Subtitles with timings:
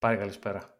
[0.00, 0.76] Πάρε καλησπέρα.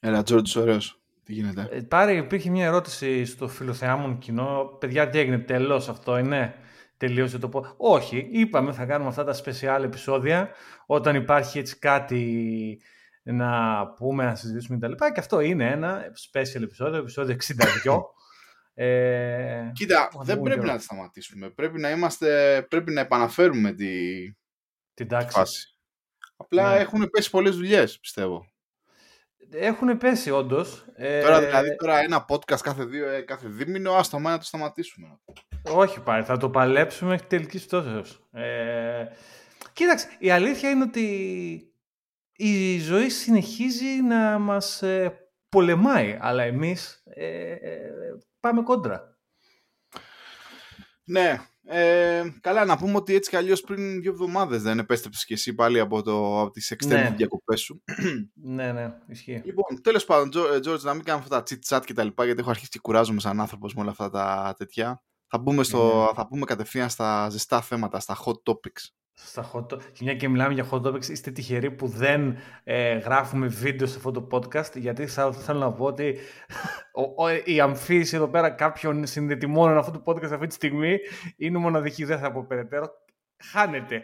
[0.00, 1.02] Έλα, Τζόρτζ, ωραίος.
[1.24, 4.76] Τι γίνεται; Ε, πάρε, υπήρχε μια ερώτηση στο φιλοθεάμον κοινό.
[4.80, 6.54] Παιδιά, τι έγινε, τελώς αυτό είναι;
[7.02, 7.74] Τελείωσε το πω.
[7.76, 10.50] Όχι, είπαμε θα κάνουμε αυτά τα special επεισόδια
[10.86, 12.80] όταν υπάρχει έτσι κάτι
[13.22, 14.92] να πούμε, να συζητήσουμε κτλ.
[14.92, 16.02] Και, και αυτό είναι ένα
[16.32, 17.36] special επεισόδιο, επεισόδιο
[17.84, 18.00] 62.
[18.74, 21.50] Ε, Κοίτα, δεν πρέπει να σταματήσουμε.
[21.50, 23.90] Πρέπει να, είμαστε, πρέπει να επαναφέρουμε τη,
[24.94, 25.38] την τάξη.
[25.38, 25.76] φάση.
[26.36, 26.80] Απλά ναι.
[26.80, 28.51] έχουν πέσει πολλές δουλειές, πιστεύω.
[29.54, 30.84] Έχουν πέσει, όντως.
[31.22, 31.46] Τώρα, ε...
[31.46, 35.20] δηλαδή, τώρα ένα podcast κάθε, δύο, ε, κάθε δίμηνο, άστο να το σταματήσουμε.
[35.62, 38.28] Όχι πάλι, θα το παλέψουμε μέχρι τελικής πτώσεως.
[38.32, 39.06] Ε...
[39.72, 41.06] Κοίταξε, η αλήθεια είναι ότι
[42.32, 47.56] η ζωή συνεχίζει να μας ε, πολεμάει, αλλά εμείς ε,
[48.40, 49.16] πάμε κόντρα.
[51.04, 55.34] Ναι, ε, καλά, να πούμε ότι έτσι κι αλλιώς πριν δύο εβδομάδες δεν επέστρεψες και
[55.34, 57.14] εσύ πάλι από, το, από τις extended ναι.
[57.16, 57.82] διακοπές σου.
[58.34, 59.42] ναι, ναι, ισχύει.
[59.44, 60.30] Λοιπόν, τέλος πάντων,
[60.66, 62.78] George, να μην κάνουμε αυτά τα chit chat και τα λοιπά, γιατί έχω αρχίσει και
[62.78, 65.02] κουράζομαι σαν άνθρωπος με όλα αυτά τα τέτοια.
[65.26, 66.14] Θα μπούμε, στο, ναι.
[66.14, 70.54] θα πούμε κατευθείαν στα ζεστά θέματα, στα hot topics στα hot και μια και μιλάμε
[70.54, 75.06] για hot topics, είστε τυχεροί που δεν ε, γράφουμε βίντεο σε αυτό το podcast, γιατί
[75.06, 76.16] θα θέλω να πω ότι
[76.92, 80.98] ο, ο, η αμφίση εδώ πέρα κάποιων συνδετημόνων αυτού του podcast αυτή τη στιγμή
[81.36, 82.90] είναι μοναδική, δεν θα πω περαιτέρω.
[83.44, 84.02] Χάνεται.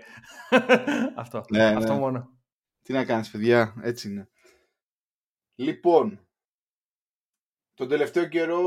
[1.17, 1.45] αυτό.
[1.48, 1.98] Ναι, αυτό ναι.
[1.98, 2.31] μόνο.
[2.83, 4.29] Τι να κάνεις, παιδιά, έτσι είναι.
[5.55, 6.29] Λοιπόν,
[7.75, 8.62] τον τελευταίο καιρό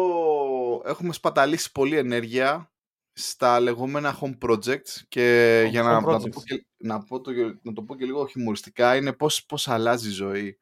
[0.86, 2.72] έχουμε σπαταλήσει πολλή ενέργεια
[3.14, 7.32] στα λεγόμενα home projects και για να, να, το πω και, να, πω το,
[7.62, 10.58] να το πω και λίγο χιουμοριστικά είναι πώς, πώς αλλάζει η ζωή.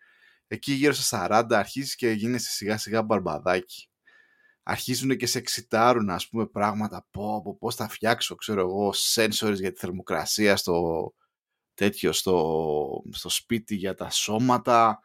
[0.47, 3.89] Εκεί γύρω στα 40 αρχίζεις και γίνεσαι σιγά σιγά μπαρμπαδάκι.
[4.63, 9.55] Αρχίζουν και σε εξητάρουν ας πούμε πράγματα πω, πω, πώς θα φτιάξω ξέρω εγώ sensors
[9.55, 11.13] για τη θερμοκρασία στο
[11.73, 14.99] τέτοιο στο, στο σπίτι για τα σώματα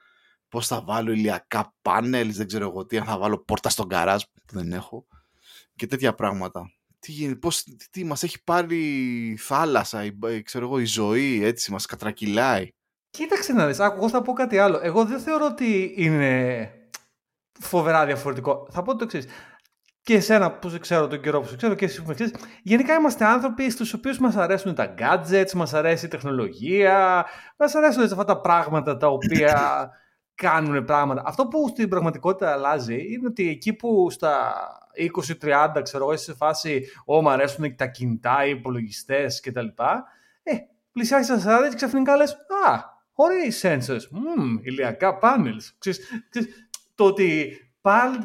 [0.49, 4.23] πώς θα βάλω ηλιακά πάνελς, δεν ξέρω εγώ τι αν θα βάλω πόρτα στον καράζ
[4.23, 5.07] που δεν έχω
[5.77, 6.73] και τέτοια πράγματα
[7.05, 11.73] τι γίνεται, πώς, τι, τι, μας έχει πάρει θάλασσα, η, ξέρω εγώ, η ζωή, έτσι,
[11.73, 12.69] μας κατρακυλάει.
[13.11, 14.81] Κοίταξε να δεις, εγώ θα πω κάτι άλλο.
[14.83, 16.71] Εγώ δεν θεωρώ ότι είναι
[17.61, 18.69] φοβερά διαφορετικό.
[18.71, 19.27] Θα πω το εξής.
[20.03, 22.35] Και εσένα που σε ξέρω τον καιρό που σε ξέρω και εσύ που με ξέρεις,
[22.63, 27.27] γενικά είμαστε άνθρωποι στους οποίους μας αρέσουν τα gadgets, μας αρέσει η τεχνολογία,
[27.59, 29.91] μας αρέσουν αυτά τα πράγματα τα οποία
[30.35, 31.23] κάνουν πράγματα.
[31.27, 34.55] Αυτό που στην πραγματικότητα αλλάζει είναι ότι εκεί που στα
[35.41, 39.67] 20-30, ξέρω εγώ, είσαι σε φάση «Ω, μου αρέσουν τα κινητά, οι υπολογιστές κτλ».
[40.43, 40.53] Ε,
[40.93, 42.81] πλησιάζει στα 40 και ξαφνικά λες «Α,
[43.13, 45.63] ωραία οι sensors, mm, ηλιακά panels».
[45.79, 47.59] Ξέρεις, ξέρεις, το ότι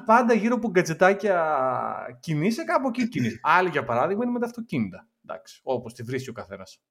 [0.05, 3.39] πάντα γύρω από γκατζετάκια κινείσαι, κάπου εκεί κινείσαι.
[3.57, 5.07] Άλλοι, για παράδειγμα, είναι με τα αυτοκίνητα.
[5.23, 6.81] Εντάξει, όπως τη βρίσκει ο καθένας.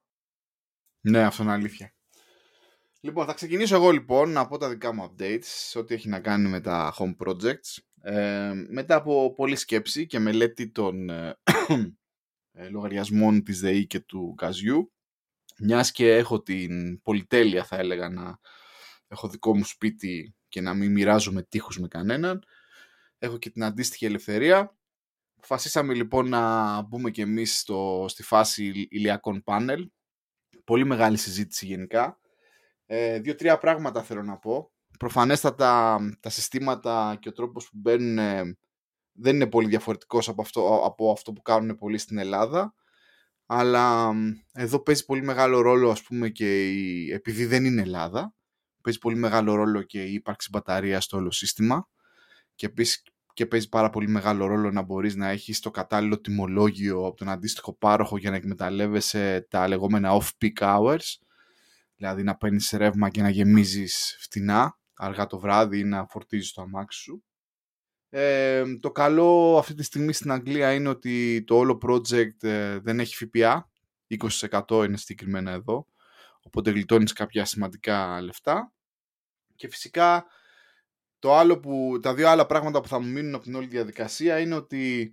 [1.01, 1.93] Ναι, αυτό είναι αλήθεια.
[3.01, 6.49] Λοιπόν, θα ξεκινήσω εγώ λοιπόν να πω τα δικά μου updates, ό,τι έχει να κάνει
[6.49, 7.79] με τα home projects.
[8.01, 11.39] Ε, μετά από πολλή σκέψη και μελέτη των ε,
[12.53, 14.93] ε, λογαριασμών της ΔΕΗ και του Καζιού,
[15.59, 18.39] μιας και έχω την πολυτέλεια θα έλεγα να
[19.09, 22.43] έχω δικό μου σπίτι και να μην μοιράζομαι τείχους με κανέναν,
[23.19, 24.77] έχω και την αντίστοιχη ελευθερία.
[25.41, 29.91] Φασίσαμε λοιπόν να μπούμε και εμείς στο, στη φάση ηλιακών πάνελ.
[30.65, 32.19] Πολύ μεγάλη συζήτηση γενικά.
[32.91, 34.71] Ε, Δύο-τρία πράγματα θέλω να πω.
[34.99, 38.17] Προφανέστατα τα συστήματα και ο τρόπος που μπαίνουν
[39.13, 42.75] δεν είναι πολύ διαφορετικός από αυτό, από αυτό που κάνουν πολλοί στην Ελλάδα.
[43.47, 44.13] Αλλά
[44.53, 48.33] εδώ παίζει πολύ μεγάλο ρόλο ας πούμε και η, επειδή δεν είναι Ελλάδα
[48.89, 51.89] παίζει πολύ μεγάλο ρόλο και η ύπαρξη μπαταρίας στο όλο σύστημα
[52.55, 57.07] και επίσης και παίζει πάρα πολύ μεγάλο ρόλο να μπορείς να έχεις το κατάλληλο τιμολόγιο
[57.07, 61.17] από τον αντίστοιχο πάροχο για να εκμεταλλεύεσαι τα λεγόμενα off-peak hours
[61.99, 66.63] δηλαδή να παίρνεις ρεύμα και να γεμίζεις φτηνά αργά το βράδυ ή να φορτίζεις το
[66.63, 67.25] αμάξι σου.
[68.11, 73.01] Ε, το καλό αυτή τη στιγμή στην Αγγλία είναι ότι το όλο project ε, δεν
[73.01, 73.71] έχει ΦΠΑ,
[74.69, 75.87] 20% είναι συγκεκριμένα εδώ,
[76.43, 78.73] οπότε γλιτώνεις κάποια σημαντικά λεφτά.
[79.57, 80.27] Και φυσικά
[81.19, 84.39] το άλλο που, τα δύο άλλα πράγματα που θα μου μείνουν από την όλη διαδικασία
[84.39, 85.13] είναι ότι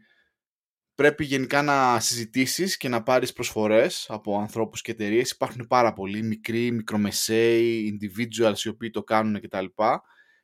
[0.95, 5.31] πρέπει γενικά να συζητήσεις και να πάρεις προσφορές από ανθρώπους και εταιρείες.
[5.31, 9.65] Υπάρχουν πάρα πολλοί, μικροί, μικρομεσαίοι, individuals οι οποίοι το κάνουν κτλ.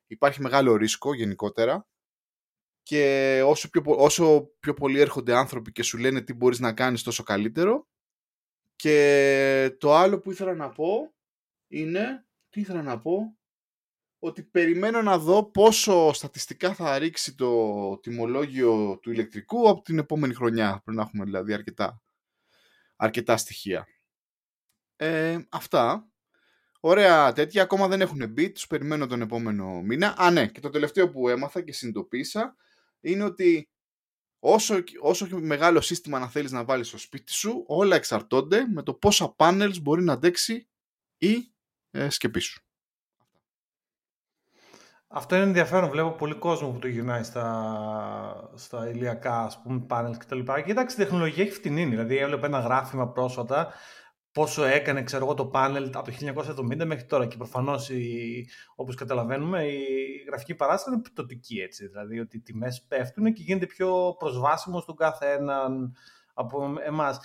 [0.08, 1.88] Υπάρχει μεγάλο ρίσκο γενικότερα
[2.84, 7.04] και όσο πιο, όσο πιο πολύ έρχονται άνθρωποι και σου λένε τι μπορείς να κάνεις
[7.04, 7.88] τόσο καλύτερο
[8.76, 11.14] και το άλλο που ήθελα να πω
[11.68, 13.38] είναι, τι ήθελα να πω,
[14.24, 20.34] ότι περιμένω να δω πόσο στατιστικά θα ρίξει το τιμολόγιο του ηλεκτρικού από την επόμενη
[20.34, 20.82] χρονιά.
[20.84, 22.02] Πρέπει να έχουμε δηλαδή αρκετά,
[22.96, 23.88] αρκετά στοιχεία.
[24.96, 26.06] Ε, αυτά.
[26.80, 30.16] Ωραία τέτοια, ακόμα δεν έχουν μπει, τους περιμένω τον επόμενο μήνα.
[30.18, 32.56] Α, ναι, και το τελευταίο που έμαθα και συνειδητοποίησα
[33.00, 33.70] είναι ότι
[34.40, 38.94] όσο, όσο μεγάλο σύστημα να θέλεις να βάλεις στο σπίτι σου, όλα εξαρτώνται με το
[38.94, 40.68] πόσα panels μπορεί να αντέξει
[41.18, 41.54] η
[41.92, 42.66] ε, σκεπή σου.
[45.14, 45.90] Αυτό είναι ενδιαφέρον.
[45.90, 50.40] Βλέπω πολύ κόσμο που το γυρνάει στα, στα ηλιακά ας πούμε, πάνελ κτλ.
[50.66, 51.90] Κοίταξε, η τεχνολογία έχει φτηνίνει.
[51.90, 53.74] Δηλαδή, έβλεπε ένα γράφημα πρόσφατα
[54.32, 56.18] πόσο έκανε ξέρω εγώ, το πάνελ από το
[56.72, 57.26] 1970 μέχρι τώρα.
[57.26, 57.90] Και προφανώς,
[58.76, 61.88] όπως καταλαβαίνουμε, η γραφική παράσταση είναι πτωτική έτσι.
[61.88, 65.96] Δηλαδή, ότι οι τιμές πέφτουν και γίνεται πιο προσβάσιμο στον κάθε έναν
[66.34, 67.20] από εμάς.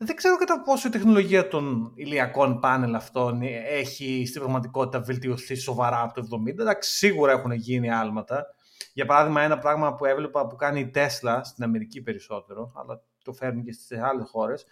[0.00, 6.00] Δεν ξέρω κατά πόσο η τεχνολογία των ηλιακών πάνελ αυτών έχει στην πραγματικότητα βελτιωθεί σοβαρά
[6.02, 6.58] από το 70.
[6.58, 8.46] Εντάξει, σίγουρα έχουν γίνει άλματα.
[8.92, 13.32] Για παράδειγμα, ένα πράγμα που έβλεπα που κάνει η Tesla στην Αμερική περισσότερο, αλλά το
[13.32, 14.66] φέρνει και στις άλλες χώρες,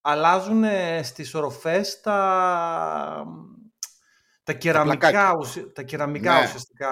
[0.00, 0.64] αλλάζουν
[1.02, 3.24] στις οροφές τα,
[4.42, 5.36] τα κεραμικά,
[5.74, 6.44] τα, κεραμικά ναι.
[6.44, 6.90] ουσιαστικά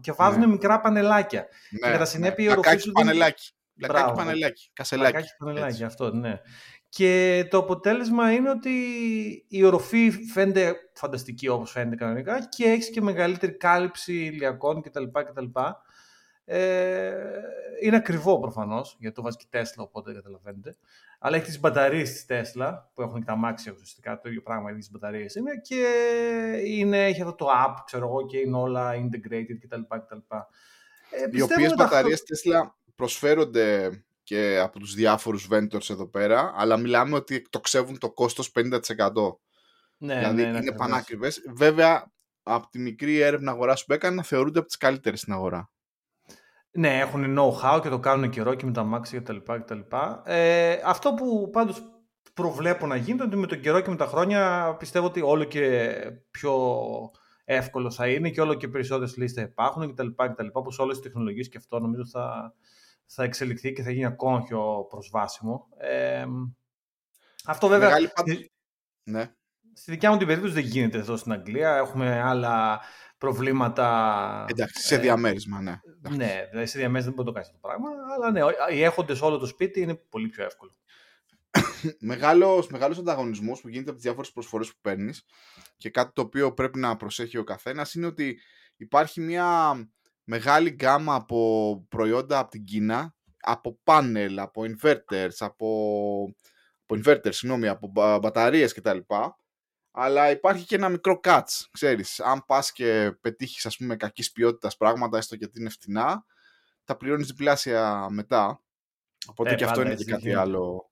[0.00, 0.46] και βάζουν ναι.
[0.46, 1.46] μικρά πανελάκια.
[1.70, 1.78] Ναι.
[1.78, 2.50] Και κατά συνέπεια ναι.
[2.50, 2.92] η οροφή σου...
[2.92, 3.52] Πανελάκι.
[3.80, 4.70] Λακάκι πανελάκι.
[4.72, 5.12] Κασελάκι.
[5.12, 6.40] Λακάκι πανελάκι, αυτό, ναι.
[6.88, 8.70] Και το αποτέλεσμα είναι ότι
[9.48, 15.04] η οροφή φαίνεται φανταστική όπως φαίνεται κανονικά και έχεις και μεγαλύτερη κάλυψη ηλιακών κτλ.
[15.04, 15.44] κτλ.
[16.44, 17.12] Ε,
[17.82, 20.76] είναι ακριβό προφανώς, γιατί το βάζει και Tesla, οπότε καταλαβαίνετε.
[21.18, 24.70] Αλλά έχεις τις μπαταρίες της Tesla, που έχουν και τα μάξια ουσιαστικά, το ίδιο πράγμα,
[24.70, 25.50] οι μπαταρίες είναι.
[25.62, 25.84] Και
[26.64, 29.80] είναι, έχει αυτό το app, ξέρω εγώ, και είναι όλα integrated κτλ.
[29.88, 30.16] κτλ.
[31.10, 33.90] Ε, οι οποίες μπαταρίες Tesla προσφέρονται
[34.28, 38.80] και από τους διάφορους vendors εδώ πέρα, αλλά μιλάμε ότι εκτοξεύουν το κόστος 50%.
[39.96, 41.42] Ναι, δηλαδή ναι, ναι, είναι πανάκριβες.
[41.54, 45.70] Βέβαια, από τη μικρή έρευνα αγορά που έκανα, θεωρούνται από τις καλύτερες στην αγορά.
[46.70, 49.36] Ναι, έχουν know-how και το κάνουν καιρό και με τα μάξι κτλ.
[50.24, 51.82] Ε, αυτό που πάντως
[52.34, 55.94] προβλέπω να γίνεται ότι με τον καιρό και με τα χρόνια πιστεύω ότι όλο και
[56.30, 56.54] πιο
[57.44, 60.06] εύκολο θα είναι και όλο και περισσότερες λίστες υπάρχουν κτλ.
[60.16, 60.46] κτλ.
[60.52, 62.54] Όπως όλες τις τεχνολογίες και αυτό νομίζω θα,
[63.08, 65.68] θα εξελιχθεί και θα γίνει ακόμα πιο προσβάσιμο.
[65.78, 66.26] Ε,
[67.44, 67.88] αυτό βέβαια...
[67.88, 68.50] Μεγάλη...
[69.02, 69.32] Ναι.
[69.72, 71.76] Στη δικιά μου την περίπτωση δεν γίνεται εδώ στην Αγγλία.
[71.76, 72.80] Έχουμε άλλα
[73.18, 74.44] προβλήματα.
[74.48, 75.80] Εντάξει, σε ε, διαμέρισμα, ναι.
[76.16, 77.88] Ναι, δηλαδή σε διαμέρισμα δεν μπορεί να το κάνεις αυτό το πράγμα.
[78.14, 80.76] Αλλά ναι, οι έχοντες όλο το σπίτι είναι πολύ πιο εύκολο.
[82.00, 85.24] μεγάλος, μεγάλος ανταγωνισμός που γίνεται από τις διάφορες προσφορές που παίρνεις
[85.76, 88.38] και κάτι το οποίο πρέπει να προσέχει ο καθένας είναι ότι
[88.76, 89.74] υπάρχει μια
[90.30, 96.34] μεγάλη γκάμα από προϊόντα από την Κίνα, από πάνελ, από inverters, από,
[96.86, 97.88] από inverters, συγγνώμη, από
[98.20, 98.98] μπαταρίες κτλ.
[99.90, 102.20] Αλλά υπάρχει και ένα μικρό catch, ξέρεις.
[102.20, 106.24] Αν πας και πετύχεις, ας πούμε, κακής ποιότητας πράγματα, έστω γιατί είναι φτηνά,
[106.84, 108.62] τα πληρώνεις διπλάσια μετά.
[109.28, 110.90] Οπότε ε, και αυτό είναι και κάτι άλλο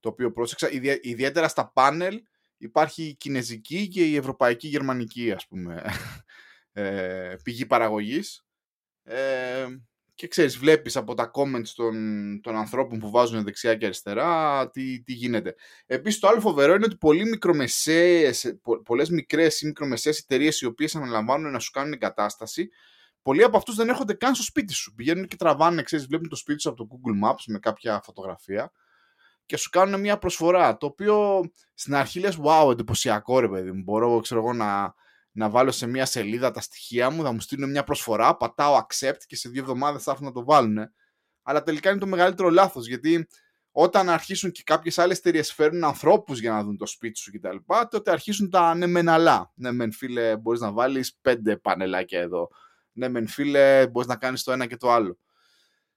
[0.00, 0.68] το οποίο πρόσεξα.
[1.00, 2.22] Ιδιαίτερα στα πάνελ
[2.56, 5.82] υπάρχει η κινέζικη και η ευρωπαϊκή γερμανική, ας πούμε,
[6.72, 8.46] ε, πηγή παραγωγής
[9.02, 9.66] ε,
[10.14, 11.94] και ξέρεις, βλέπεις από τα comments των,
[12.42, 15.54] των ανθρώπων που βάζουν δεξιά και αριστερά τι, τι γίνεται.
[15.86, 20.66] Επίσης το άλλο φοβερό είναι ότι πολλοί μικρομεσαίες, πο, πολλές μικρές ή μικρομεσαίες εταιρείες οι
[20.66, 22.68] οποίες αναλαμβάνουν να σου κάνουν εγκατάσταση
[23.22, 24.94] πολλοί από αυτούς δεν έρχονται καν στο σπίτι σου.
[24.94, 28.72] Πηγαίνουν και τραβάνε, ξέρεις, βλέπουν το σπίτι σου από το Google Maps με κάποια φωτογραφία
[29.46, 31.40] και σου κάνουν μια προσφορά, το οποίο
[31.74, 34.94] στην αρχή λες, wow, εντυπωσιακό ρε παιδί μου, μπορώ, ξέρω εγώ, να,
[35.32, 39.20] να βάλω σε μια σελίδα τα στοιχεία μου, θα μου στείλουν μια προσφορά, πατάω accept
[39.26, 40.78] και σε δύο εβδομάδες θα έρθουν να το βάλουν.
[41.42, 43.26] Αλλά τελικά είναι το μεγαλύτερο λάθος γιατί
[43.70, 47.56] όταν αρχίσουν και κάποιες άλλες εταιρείες φέρνουν ανθρώπους για να δουν το σπίτι σου κτλ.,
[47.90, 49.52] τότε αρχίσουν τα ναι μεν αλλά.
[49.54, 52.48] Ναι μεν φίλε μπορείς να βάλεις πέντε πανελάκια εδώ.
[52.92, 55.18] Ναι μεν φίλε μπορείς να κάνεις το ένα και το άλλο.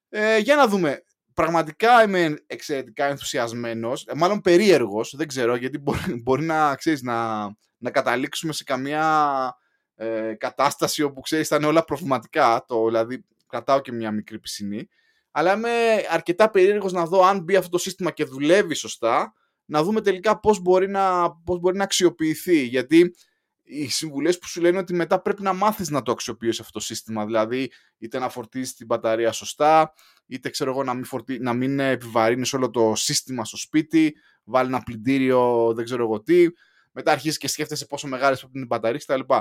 [0.10, 1.04] Ε, για να δούμε.
[1.34, 7.46] Πραγματικά είμαι εξαιρετικά ενθουσιασμένος, ε, μάλλον περίεργος, δεν ξέρω, γιατί μπορεί, μπορεί να, ξέρεις, να,
[7.78, 9.58] να καταλήξουμε σε καμία
[9.96, 14.90] ε, κατάσταση όπου ξέρεις θα είναι όλα προβληματικά, το, δηλαδή κρατάω και μια μικρή πισινή,
[15.32, 15.70] αλλά είμαι
[16.10, 19.34] αρκετά περίεργος να δω αν μπει αυτό το σύστημα και δουλεύει σωστά,
[19.66, 23.16] να δούμε τελικά πώς μπορεί να, πώς μπορεί να αξιοποιηθεί, γιατί
[23.64, 26.86] οι συμβουλές που σου λένε ότι μετά πρέπει να μάθεις να το αξιοποιείς αυτό το
[26.86, 29.94] σύστημα, δηλαδή είτε να φορτίζεις την μπαταρία σωστά,
[30.26, 31.40] είτε ξέρω εγώ να μην, φορτί...
[31.40, 36.48] να μην επιβαρύνεις όλο το σύστημα στο σπίτι, βάλει ένα πλυντήριο, δεν ξέρω εγώ τι,
[36.96, 39.34] μετά αρχίζει και σκέφτεσαι πόσο μεγάλε πρέπει να είναι οι μπαταρίε κτλ.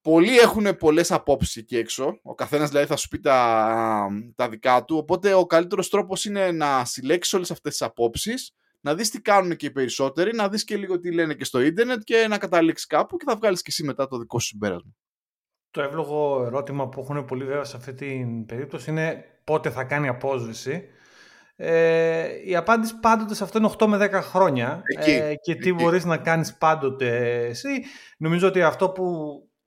[0.00, 2.18] Πολλοί έχουν πολλές απόψεις εκεί έξω.
[2.22, 4.96] Ο καθένας δηλαδή θα σου πει τα, τα δικά του.
[4.96, 9.56] Οπότε ο καλύτερος τρόπος είναι να συλλέξεις όλες αυτές τις απόψεις, να δεις τι κάνουν
[9.56, 12.86] και οι περισσότεροι, να δεις και λίγο τι λένε και στο ίντερνετ και να καταλήξεις
[12.86, 14.90] κάπου και θα βγάλεις και εσύ μετά το δικό σου συμπέρασμα.
[15.70, 20.08] Το εύλογο ερώτημα που έχουν πολύ βέβαια σε αυτή την περίπτωση είναι πότε θα κάνει
[20.08, 20.88] απόσβεση
[21.56, 24.82] Ε, η απάντηση πάντοτε σε αυτό είναι 8 με 10 χρόνια.
[24.84, 27.68] Εκεί, ε, και τι μπορείς να κάνεις πάντοτε εσύ.
[28.18, 29.04] Νομίζω ότι αυτό που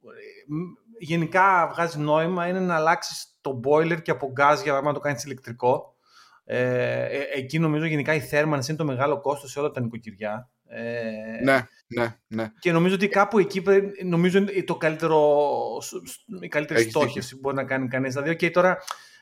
[0.01, 0.55] ε,
[0.99, 5.23] γενικά βγάζει νόημα είναι να αλλάξεις το boiler και από γκάζ για να το κάνεις
[5.23, 5.95] ηλεκτρικό.
[6.43, 10.49] Ε, ε, εκεί νομίζω γενικά η θέρμανση είναι το μεγάλο κόστος σε όλα τα νοικοκυριά.
[10.69, 12.51] Ε, ναι, ναι, ναι.
[12.59, 13.63] Και νομίζω ότι κάπου εκεί
[14.03, 15.39] νομίζω είναι το καλύτερο,
[16.41, 18.13] η καλύτερη Έχεις στόχευση που μπορεί να κάνει κανείς.
[18.13, 18.77] Δηλαδή, okay, τώρα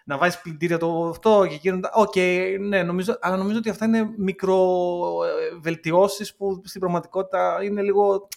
[0.08, 1.80] να βάζεις πλυντήρια το αυτό και εκείνο.
[1.94, 8.28] OK, okay, ναι, νομίζω, αλλά νομίζω ότι αυτά είναι μικροβελτιώσεις που στην πραγματικότητα είναι λίγο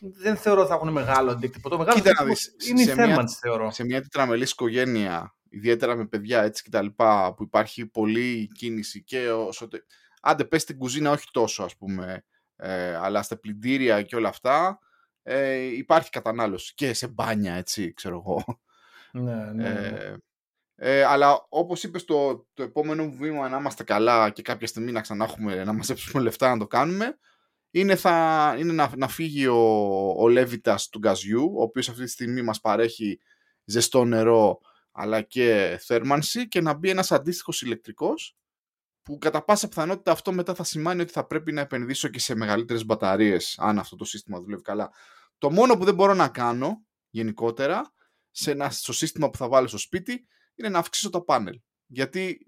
[0.00, 1.68] δεν θεωρώ ότι θα έχουν μεγάλο αντίκτυπο.
[1.68, 2.24] Το μεγάλο Κοίτα
[2.68, 3.70] είναι η θέρμανση, θεωρώ.
[3.70, 9.02] Σε μια τετραμελής οικογένεια, ιδιαίτερα με παιδιά έτσι και τα λοιπά, που υπάρχει πολλή κίνηση
[9.02, 9.68] και όσο...
[10.20, 12.24] Άντε, πες στην κουζίνα όχι τόσο, ας πούμε,
[12.56, 14.78] ε, αλλά στα πλυντήρια και όλα αυτά,
[15.22, 18.44] ε, υπάρχει κατανάλωση και σε μπάνια, έτσι, ξέρω εγώ.
[19.12, 19.68] Ναι, ναι.
[19.68, 20.16] Ε, ε,
[21.04, 25.24] αλλά όπως είπες το, το επόμενο βήμα να είμαστε καλά και κάποια στιγμή να ξανά
[25.24, 27.18] έχουμε, να μαζέψουμε λεφτά να το κάνουμε
[27.70, 32.10] είναι, θα, είναι να, να φύγει ο, ο Λέβιτας του γκαζιού ο οποίος αυτή τη
[32.10, 33.20] στιγμή μας παρέχει
[33.64, 34.60] ζεστό νερό
[34.92, 38.36] αλλά και θέρμανση και να μπει ένας αντίστοιχος ηλεκτρικός
[39.02, 42.34] που κατά πάσα πιθανότητα αυτό μετά θα σημαίνει ότι θα πρέπει να επενδύσω και σε
[42.34, 44.90] μεγαλύτερες μπαταρίες αν αυτό το σύστημα δουλεύει καλά.
[45.38, 47.92] Το μόνο που δεν μπορώ να κάνω γενικότερα
[48.30, 51.60] σε ένα, στο σύστημα που θα βάλω στο σπίτι είναι να αυξήσω τα πάνελ.
[51.86, 52.38] Γιατί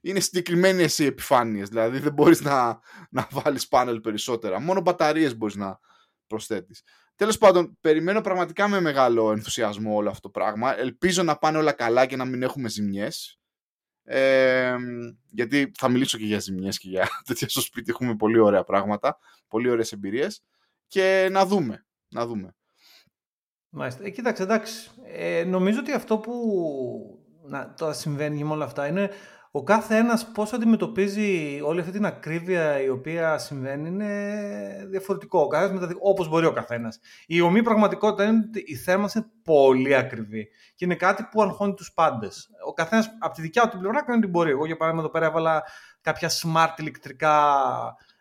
[0.00, 2.80] είναι συγκεκριμένε οι επιφάνειες, δηλαδή δεν μπορείς να,
[3.10, 4.60] να βάλεις πάνελ περισσότερα.
[4.60, 5.78] Μόνο μπαταρίες μπορείς να
[6.26, 6.82] προσθέτεις.
[7.16, 10.78] Τέλος πάντων, περιμένω πραγματικά με μεγάλο ενθουσιασμό όλο αυτό το πράγμα.
[10.78, 13.38] Ελπίζω να πάνε όλα καλά και να μην έχουμε ζημιές.
[14.04, 14.76] Ε,
[15.30, 17.90] γιατί θα μιλήσω και για ζημιές και για τέτοια στο σπίτι.
[17.90, 19.18] Έχουμε πολύ ωραία πράγματα,
[19.48, 20.42] πολύ ωραίες εμπειρίες.
[20.86, 22.54] Και να δούμε, να δούμε.
[23.68, 24.04] Μάλιστα.
[24.04, 24.90] Ε, κοίταξε, εντάξει.
[25.04, 29.10] Ε, νομίζω ότι αυτό που να, τώρα συμβαίνει με όλα αυτά είναι
[29.50, 35.40] ο κάθε ένας πώς αντιμετωπίζει όλη αυτή την ακρίβεια η οποία συμβαίνει είναι διαφορετικό.
[35.40, 37.00] Ο καθένας όπως μπορεί ο καθένας.
[37.26, 41.74] Η ομή πραγματικότητα είναι ότι η θέμα είναι πολύ ακριβή και είναι κάτι που αγχώνει
[41.74, 42.50] τους πάντες.
[42.66, 44.50] Ο καθένας από τη δικιά του την πλευρά κάνει ό,τι μπορεί.
[44.50, 45.62] Εγώ για παράδειγμα εδώ πέρα έβαλα
[46.00, 47.56] κάποια smart ηλεκτρικά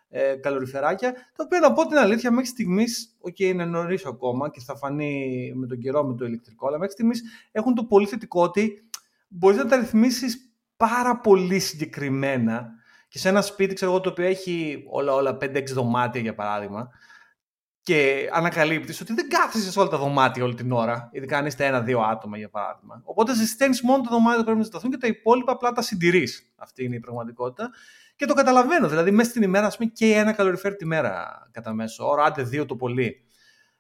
[0.10, 4.60] ε, καλοριφεράκια, τα οποία να πω την αλήθεια μέχρι στιγμής, OK, είναι νωρίς ακόμα και
[4.60, 8.42] θα φανεί με τον καιρό με το ηλεκτρικό, αλλά μέχρι στιγμής έχουν το πολύ θετικό
[8.42, 8.88] ότι
[9.34, 10.38] μπορείς να τα ρυθμίσεις
[10.78, 12.70] πάρα πολύ συγκεκριμένα
[13.08, 16.90] και σε ένα σπίτι, ξέρω εγώ, το οποίο έχει όλα, όλα 5-6 δωμάτια για παράδειγμα,
[17.84, 21.66] και ανακαλύπτεις ότι δεν κάθεσαι σε όλα τα δωμάτια όλη την ώρα, ειδικά αν είστε
[21.66, 23.02] ένα-δύο άτομα για παράδειγμα.
[23.04, 26.54] Οπότε ζηταίνει μόνο τα δωμάτια που πρέπει να ζηταθούν και τα υπόλοιπα απλά τα συντηρείς.
[26.56, 27.72] Αυτή είναι η πραγματικότητα.
[28.16, 28.88] Και το καταλαβαίνω.
[28.88, 32.44] Δηλαδή, μέσα στην ημέρα, ας πούμε, και ένα καλοριφέρ τη μέρα κατά μέσο όρο, άντε
[32.44, 33.26] δύο το πολύ.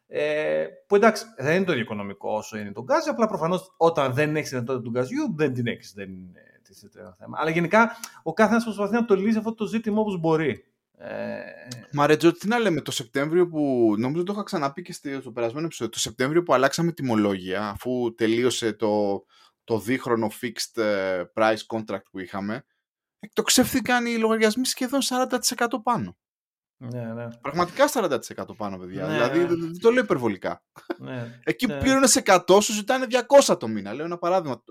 [0.07, 4.13] Ε, που εντάξει, δεν είναι το ίδιο οικονομικό όσο είναι το γκάζι, απλά προφανώς όταν
[4.13, 5.93] δεν έχεις δυνατότητα του γκαζιού, δεν την έχεις.
[5.93, 6.41] Δεν είναι
[6.95, 7.37] ένα θέμα.
[7.39, 7.91] Αλλά γενικά
[8.23, 10.65] ο κάθε ένα προσπαθεί να το λύσει αυτό το ζήτημα όπως μπορεί.
[10.97, 11.39] Ε...
[11.91, 15.65] Μα ρε τι να λέμε, το Σεπτέμβριο που, νομίζω το είχα ξαναπεί και στο περασμένο
[15.65, 19.25] επεισόδιο, το Σεπτέμβριο που αλλάξαμε τιμολόγια, αφού τελείωσε το,
[19.63, 22.65] το δίχρονο fixed ε, price contract που είχαμε,
[23.19, 26.17] εκτοξεύθηκαν οι λογαριασμοί σχεδόν 40% πάνω.
[26.91, 27.27] Ναι, ναι.
[27.41, 28.19] Πραγματικά 40%
[28.57, 29.05] πάνω, παιδιά.
[29.05, 29.45] Ναι, δηλαδή ναι.
[29.45, 30.63] δεν το λέω υπερβολικά.
[30.97, 31.79] Ναι, Εκεί που ναι.
[31.79, 33.05] πλήρωνε 100, σου ζητάνε
[33.47, 33.93] 200 το μήνα.
[33.93, 34.63] Λέω ένα παράδειγμα.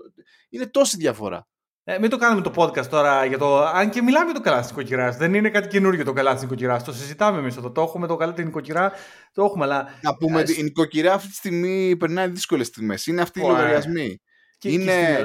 [0.49, 1.47] Είναι τόση διαφορά.
[1.85, 3.63] Ε, μην το κάνουμε το podcast τώρα για το.
[3.63, 5.11] Αν και μιλάμε για το καλάθι νοικοκυρά.
[5.11, 6.81] Δεν είναι κάτι καινούργιο το καλάθι νοικοκυρά.
[6.81, 7.71] Το συζητάμε εμείς εδώ.
[7.71, 8.91] Το έχουμε το καλάθι νοικοκυρά.
[9.33, 9.87] Το έχουμε, αλλά.
[10.01, 13.05] Να πούμε ότι η νοικοκυρά αυτή τη στιγμή περνάει δύσκολες στιγμές.
[13.07, 14.21] Είναι αυτοί οι λογαριασμοί.
[14.57, 14.83] Και, είναι.
[14.83, 15.23] Και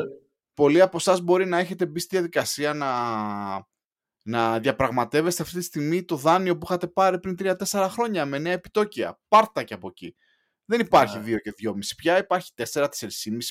[0.54, 2.87] πολλοί από εσάς μπορεί να έχετε μπει στη διαδικασία να,
[4.28, 8.52] να διαπραγματεύεστε αυτή τη στιγμή το δάνειο που είχατε πάρει πριν 3-4 χρόνια με νέα
[8.52, 9.18] επιτόκια.
[9.28, 10.16] Πάρτα και από εκεί.
[10.64, 12.87] Δεν υπάρχει 2 και 2,5 πια, υπάρχει 4, 4,5,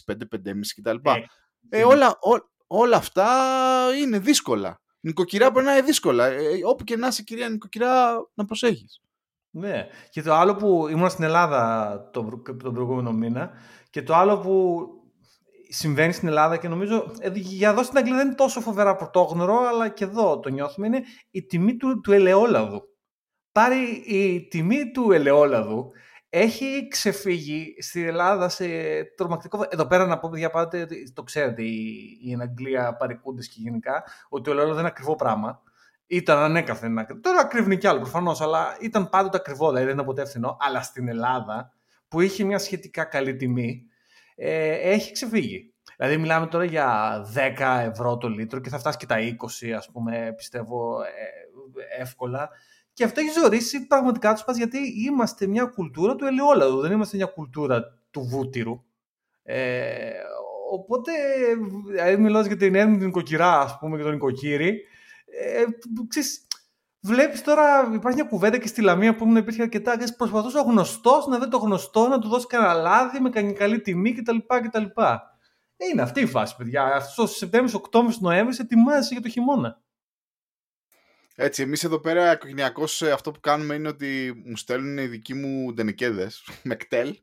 [0.05, 0.13] 5,
[0.45, 1.09] 5,5 κτλ.
[1.09, 1.21] Ε,
[1.69, 3.27] ε, όλα, ό, όλα αυτά
[4.01, 4.81] είναι δύσκολα.
[4.99, 6.25] Νοικοκυρά περνάει δύσκολα.
[6.25, 9.01] Ε, όπου και να είσαι κυρία νοικοκυρά να προσέχεις.
[9.49, 9.87] Ναι.
[10.09, 13.51] Και το άλλο που ήμουν στην Ελλάδα τον, τον προηγούμενο μήνα
[13.89, 14.87] και το άλλο που
[15.69, 19.57] συμβαίνει στην Ελλάδα και νομίζω ε, για εδώ στην Αγγλία δεν είναι τόσο φοβερά πρωτόγνωρο
[19.67, 22.81] αλλά και εδώ το νιώθουμε είναι η τιμή του, του ελαιόλαδου.
[23.51, 25.91] Πάρει η τιμή του ελαιόλαδου
[26.29, 28.65] έχει ξεφύγει στην Ελλάδα σε
[29.15, 29.65] τρομακτικό.
[29.69, 34.49] Εδώ πέρα να πω, για πάτε, το ξέρετε, οι, οι Αγγλία παρικούντες και γενικά, ότι
[34.49, 35.61] ο ελαιόλαδος δεν είναι ακριβό πράγμα.
[36.07, 37.19] Ήταν ανέκαθεν ακριβό.
[37.19, 40.57] Τώρα ακριβνεί κι άλλο προφανώς, αλλά ήταν πάντοτε ακριβό, δηλαδή δεν ήταν ποτέ φθηνό.
[40.59, 41.73] Αλλά στην Ελλάδα,
[42.07, 43.85] που είχε μια σχετικά καλή τιμή,
[44.39, 45.73] ε, έχει ξεφύγει.
[45.97, 47.19] Δηλαδή μιλάμε τώρα για
[47.57, 49.15] 10 ευρώ το λίτρο και θα φτάσει και τα
[49.65, 52.49] 20 ας πούμε πιστεύω ε, εύκολα.
[52.93, 57.17] Και αυτό έχει ζωρίσει πραγματικά τους πας γιατί είμαστε μια κουλτούρα του ελαιόλαδου, δεν είμαστε
[57.17, 58.83] μια κουλτούρα του βούτυρου.
[59.43, 60.11] Ε,
[60.71, 61.11] οπότε,
[61.87, 64.81] δηλαδή μιλώ για την έρμη την νοικοκυρά, ας πούμε, και τον νοικοκύρη.
[65.25, 65.63] Ε,
[66.07, 66.46] ξέρεις,
[66.99, 69.97] Βλέπεις τώρα, υπάρχει μια κουβέντα και στη Λαμία που ήμουν υπήρχε αρκετά.
[70.17, 74.13] Προσπαθούσε ο γνωστός να δει το γνωστό, να του δώσει κανένα λάδι με καλή τιμή
[74.13, 74.37] κτλ.
[74.47, 74.83] κτλ.
[75.77, 76.83] Ε, είναι αυτή η φάση, παιδιά.
[76.83, 79.81] Αυτό Σεπτέμβριο, Οκτώβριο, Νοέμβριο ετοιμάζει για το χειμώνα.
[81.35, 85.33] Έτσι, εμείς εδώ πέρα οικογενειακώς ε, αυτό που κάνουμε είναι ότι μου στέλνουν οι δικοί
[85.33, 86.31] μου ντενεκέδε
[86.63, 87.19] με κτέλ.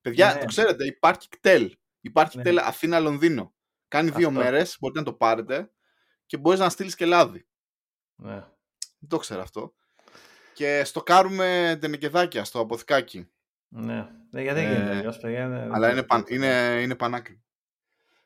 [0.00, 0.40] Παιδιά, ναι.
[0.40, 1.76] το ξέρετε, υπάρχει κτέλ.
[2.00, 2.42] Υπάρχει ναι.
[2.42, 3.54] κτέλ Αθήνα-Λονδίνο.
[3.88, 5.70] Κάνει δύο μέρες, μπορείτε να το πάρετε
[6.26, 7.46] και μπορείς να στείλεις και λάδι.
[8.16, 8.44] Ναι.
[9.00, 9.74] Δεν το ξέρω αυτό.
[10.54, 13.28] Και στο κάνουμε τενεκεδάκια στο αποθηκάκι.
[13.68, 15.68] Ναι, ναι γιατί δεν γίνεται αλλιώς, παιδιά.
[15.72, 17.40] Αλλά είναι, παν, είναι, είναι πανάκριβο.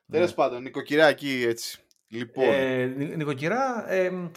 [0.05, 0.17] Ναι.
[0.17, 1.79] Τέλος πάντων, νοικοκυρά εκεί έτσι.
[2.07, 2.45] Λοιπόν.
[2.49, 4.29] Ε, νοικοκυρά, ε,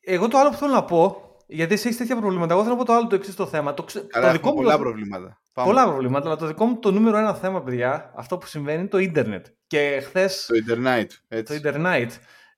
[0.00, 2.80] εγώ το άλλο που θέλω να πω, γιατί εσύ έχεις τέτοια προβλήματα, εγώ θέλω να
[2.80, 3.74] πω το άλλο το εξής το θέμα.
[3.74, 5.40] Το, Καλά, το δικό πολλά προβλήματα.
[5.52, 8.88] Πολλά προβλήματα, αλλά το δικό μου το νούμερο ένα θέμα, παιδιά, αυτό που συμβαίνει είναι
[8.88, 9.46] το ίντερνετ.
[9.66, 10.46] Και χθες.
[10.46, 11.12] Το ίντερνετ.
[11.44, 12.12] Το ίντερνετ.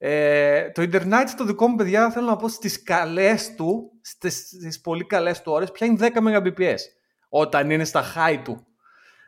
[0.05, 4.81] Ε, το ίντερνετ το δικό μου, παιδιά, θέλω να πω στις καλές του, στις, στις
[4.81, 6.77] πολύ καλές του ώρες, πιάνει 10 Mbps
[7.29, 8.67] όταν είναι στα high του.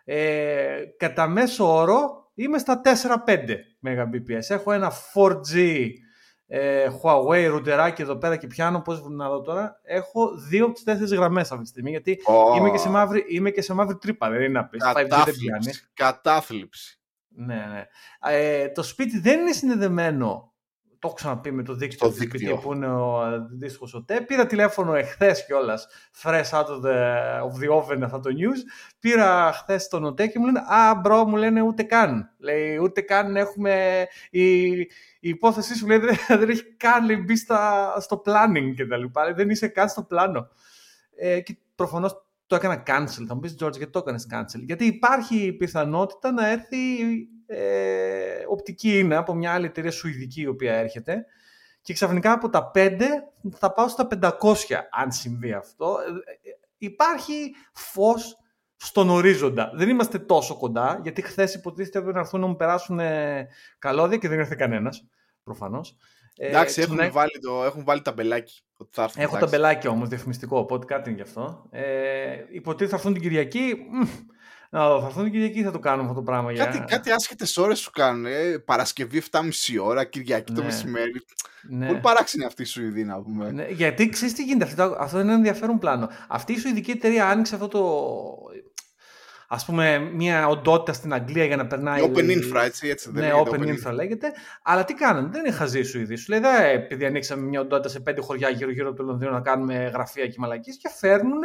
[0.05, 4.49] Ε, κατά μέσο όρο είμαι στα 4-5 Mbps.
[4.49, 5.87] Έχω ένα 4G
[6.47, 10.83] ε, Huawei ρούτεράκι εδώ πέρα και πιάνω, πώς να δω τώρα, έχω δύο από τις
[10.83, 12.21] τέσσερις γραμμές αυτή τη στιγμή, γιατί
[12.57, 14.83] είμαι, και σε μαύρη, είμαι και σε μαύρη τρύπα, δεν είναι να πεις.
[14.83, 15.89] Κατάθλιψη.
[15.95, 16.99] Κατάθλιψη.
[17.29, 17.87] Ναι, ναι.
[18.31, 20.54] Ε, το σπίτι δεν είναι συνδεδεμένο
[21.05, 22.57] το έχω ξαναπεί με το δίκτυο, το δίκτυο.
[22.57, 24.21] που είναι ο αντίστοιχο ΟΤΕ.
[24.21, 25.87] Πήρα τηλέφωνο εχθές κιόλας,
[26.23, 26.97] fresh out of the,
[27.43, 28.59] of the oven αυτό το news.
[29.01, 32.31] Πήρα χθες τον ΟΤΕ και μου λένε Α, bro, μου λένε ούτε καν.
[32.39, 34.07] Λέει, ούτε καν έχουμε.
[34.31, 34.89] Η, η
[35.21, 39.35] υπόθεσή σου λέει, δεν, δεν έχει καν λέει, μπει στα, στο planning κτλ.
[39.35, 40.49] Δεν είσαι καν στο πλάνο.
[41.17, 43.25] Ε, και προφανώς το έκανα cancel.
[43.27, 46.77] Θα μου πεις, George, γιατί το έκανες cancel; Γιατί υπάρχει πιθανότητα να έρθει
[47.47, 51.25] ε, οπτική ίνα από μια άλλη εταιρεία σουηδική η οποία έρχεται
[51.81, 53.01] και ξαφνικά από τα 5
[53.51, 54.31] θα πάω στα 500
[54.91, 55.97] αν συμβεί αυτό.
[56.07, 58.39] Ε, ε, υπάρχει φως
[58.77, 59.71] στον ορίζοντα.
[59.75, 63.01] Δεν είμαστε τόσο κοντά, γιατί χθες υποτίθεται ότι να έρθουν να μου περάσουν
[63.79, 65.05] καλώδια και δεν ήρθε κανένας,
[65.43, 65.97] προφανώς.
[66.37, 68.63] Εντάξει, έχουν, βάλει το, έχουν βάλει ταμπελάκι.
[68.77, 71.67] Ότι θα έρθουν, Έχω ταμπελάκι όμως διαφημιστικό, οπότε κάτι είναι γι' αυτό.
[71.71, 73.75] Ε, υποτίθεται θα έρθουν την Κυριακή.
[74.75, 76.55] Να θα έρθουν την Κυριακή θα το κάνουμε αυτό το πράγμα.
[76.55, 76.87] Κάτι, για...
[76.89, 78.27] κάτι άσχετες ώρες σου κάνουν.
[78.27, 79.41] Ε, Παρασκευή 7.30
[79.83, 80.59] ώρα, Κυριακή ναι.
[80.59, 81.13] το μεσημέρι.
[81.69, 81.87] Ναι.
[81.87, 83.51] Πολύ παράξενη αυτή η Σουηδή, να πούμε.
[83.51, 84.65] Ναι, γιατί ξέρεις τι γίνεται.
[84.65, 86.09] Αυτό, αυτό είναι ένα ενδιαφέρον πλάνο.
[86.29, 87.81] Αυτή η Σουηδική εταιρεία άνοιξε αυτό το.
[89.49, 92.11] Α πούμε, μια οντότητα στην Αγγλία για να περνάει.
[92.15, 94.33] Open infra, έτσι, έτσι δεν ναι, open, open infra λέγεται.
[94.63, 96.17] Αλλά τι κάνανε, δεν είναι χαζή η Σουηδή.
[96.17, 96.41] Σου λέει,
[96.73, 100.37] επειδή ανοίξαμε μια οντότητα σε πέντε χωριά γύρω-γύρω από το Λονδίνο να κάνουμε γραφεία και
[100.39, 101.41] μαλακίες και φέρνουν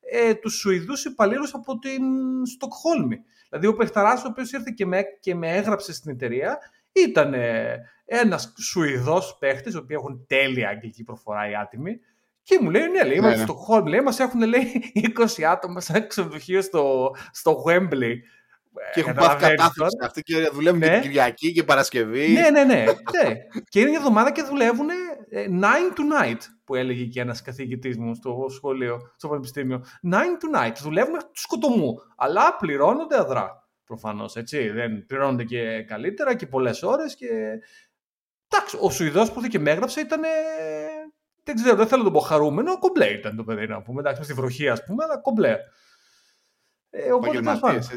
[0.00, 2.02] ε, τους Σουηδούς υπαλλήλους από την
[2.46, 3.24] Στοκχόλμη.
[3.48, 6.58] Δηλαδή ο Πεχταράς ο οποίος ήρθε και με, και με έγραψε στην εταιρεία
[6.92, 12.00] ήταν ε, ένας Σουηδός παίχτης, ο οποίος έχουν τέλεια αγγλική προφορά οι άτιμοι,
[12.42, 14.92] και μου λέει, ναι, λέει, είμαστε ναι, στο Στοκχόλμη, λέει, μας έχουν λέει
[15.38, 18.14] 20 άτομα σαν ξενοδοχείο στο, στο Wembley.
[18.94, 20.86] Και έχουν πάθει κατάθεση αυτοί και δουλεύουν ναι.
[20.86, 22.28] και την Κυριακή και Παρασκευή.
[22.32, 22.84] Ναι, ναι, ναι.
[22.84, 23.34] ναι.
[23.68, 24.88] και είναι μια εβδομάδα και δουλεύουν
[25.32, 25.48] 9 ε,
[25.96, 29.84] to night, που έλεγε και ένας καθηγητής μου στο σχολείο, στο πανεπιστήμιο.
[30.02, 30.74] 9 to night.
[30.82, 31.94] Δουλεύουν του σκοτωμού.
[32.16, 33.68] Αλλά πληρώνονται αδρά.
[33.84, 34.68] Προφανώς έτσι.
[34.68, 37.14] Δεν πληρώνονται και καλύτερα και πολλές ώρες.
[37.14, 37.26] Και...
[38.48, 40.20] Εντάξει, ο Σουηδός που ήρθε και με έγραψε ήταν.
[41.44, 42.78] Δεν ξέρω, δεν θέλω να το πω χαρούμενο.
[42.78, 44.00] Κομπλέ ήταν το παιδί να πούμε.
[44.00, 45.56] Εντάξει, στη βροχή ας πούμε, αλλά κομπλέ.
[46.90, 47.40] Ε, οπότε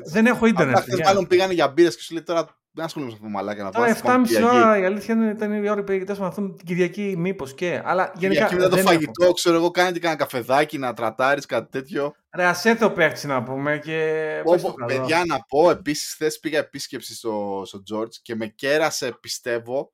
[0.05, 0.77] δεν έχω ίντερνετ.
[0.77, 3.61] Αυτοί μάλλον πήγανε για μπύρες και σου λέει τώρα δεν ασχολούμαι με αυτό το μαλάκι
[3.61, 3.85] να πάω.
[3.85, 7.53] 7,5 ώρα η αλήθεια είναι ήταν η ώρα που πήγε με αυτόν την Κυριακή, μήπως
[7.53, 7.81] και.
[7.85, 8.47] Αλλά γενικά.
[8.47, 9.33] Κυριακή μετά το φαγητό, έχω.
[9.33, 12.15] ξέρω εγώ, κάνετε κανένα καφεδάκι να τρατάρεις κάτι τέτοιο.
[12.35, 13.77] Ρε, ασέθω παίχτη να πούμε.
[13.77, 14.41] Και...
[14.43, 19.91] Πω, παιδιά, να πω, επίσης χθες πήγα επίσκεψη στο, στο George και με κέρασε, πιστεύω,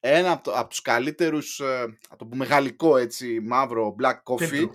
[0.00, 4.68] ένα από, το, από τους καλύτερους, ε, το πούμε γαλλικό έτσι, μαύρο black coffee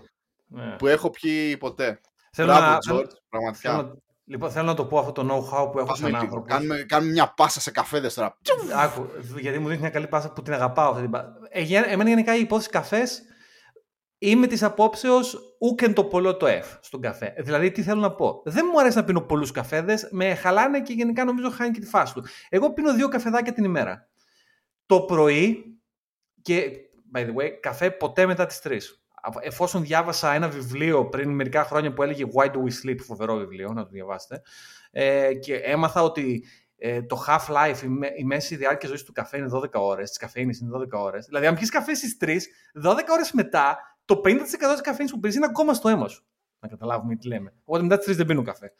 [0.47, 0.75] ναι.
[0.77, 2.01] που έχω πιει ποτέ.
[2.31, 3.75] Θέλω Μπράβο, να, George, πραγματικά.
[3.75, 6.47] Θέλω, λοιπόν, θέλω να το πω αυτό το know-how που έχω στον άνθρωπος.
[6.47, 8.37] Κάνουμε, κάνουμε μια πάσα σε καφέδες τώρα.
[8.75, 9.07] Άκου,
[9.39, 10.91] γιατί μου δίνει μια καλή πάσα που την αγαπάω.
[10.91, 11.13] Αυτή την
[11.49, 13.21] ε, εμένα γενικά η υπόθεση καφές
[14.17, 17.33] είμαι της απόψεως ούκεν το πολλό το F στον καφέ.
[17.37, 18.41] Δηλαδή, τι θέλω να πω.
[18.45, 21.85] Δεν μου αρέσει να πίνω πολλούς καφέδες, με χαλάνε και γενικά νομίζω χάνει και τη
[21.85, 22.25] φάση του.
[22.49, 24.07] Εγώ πίνω δύο καφεδάκια την ημέρα.
[24.85, 25.63] Το πρωί
[26.41, 26.71] και,
[27.15, 28.77] by the way, καφέ ποτέ μετά τις 3
[29.39, 33.73] εφόσον διάβασα ένα βιβλίο πριν μερικά χρόνια που έλεγε Why Do We Sleep, φοβερό βιβλίο,
[33.73, 34.41] να το διαβάσετε,
[34.91, 36.45] ε, και έμαθα ότι
[36.77, 40.59] ε, το half-life, η, η μέση διάρκεια ζωής του καφέ είναι 12 ώρες, της καφέινης
[40.59, 41.25] είναι 12 ώρες.
[41.25, 42.37] Δηλαδή, αν πιεις καφέ στις 3,
[42.83, 44.39] 12 ώρες μετά, το 50%
[44.73, 46.25] της καφέινης που πίνεις είναι ακόμα στο αίμα σου.
[46.59, 47.53] Να καταλάβουμε τι λέμε.
[47.63, 48.71] Οπότε μετά τις 3 δεν πίνω καφέ.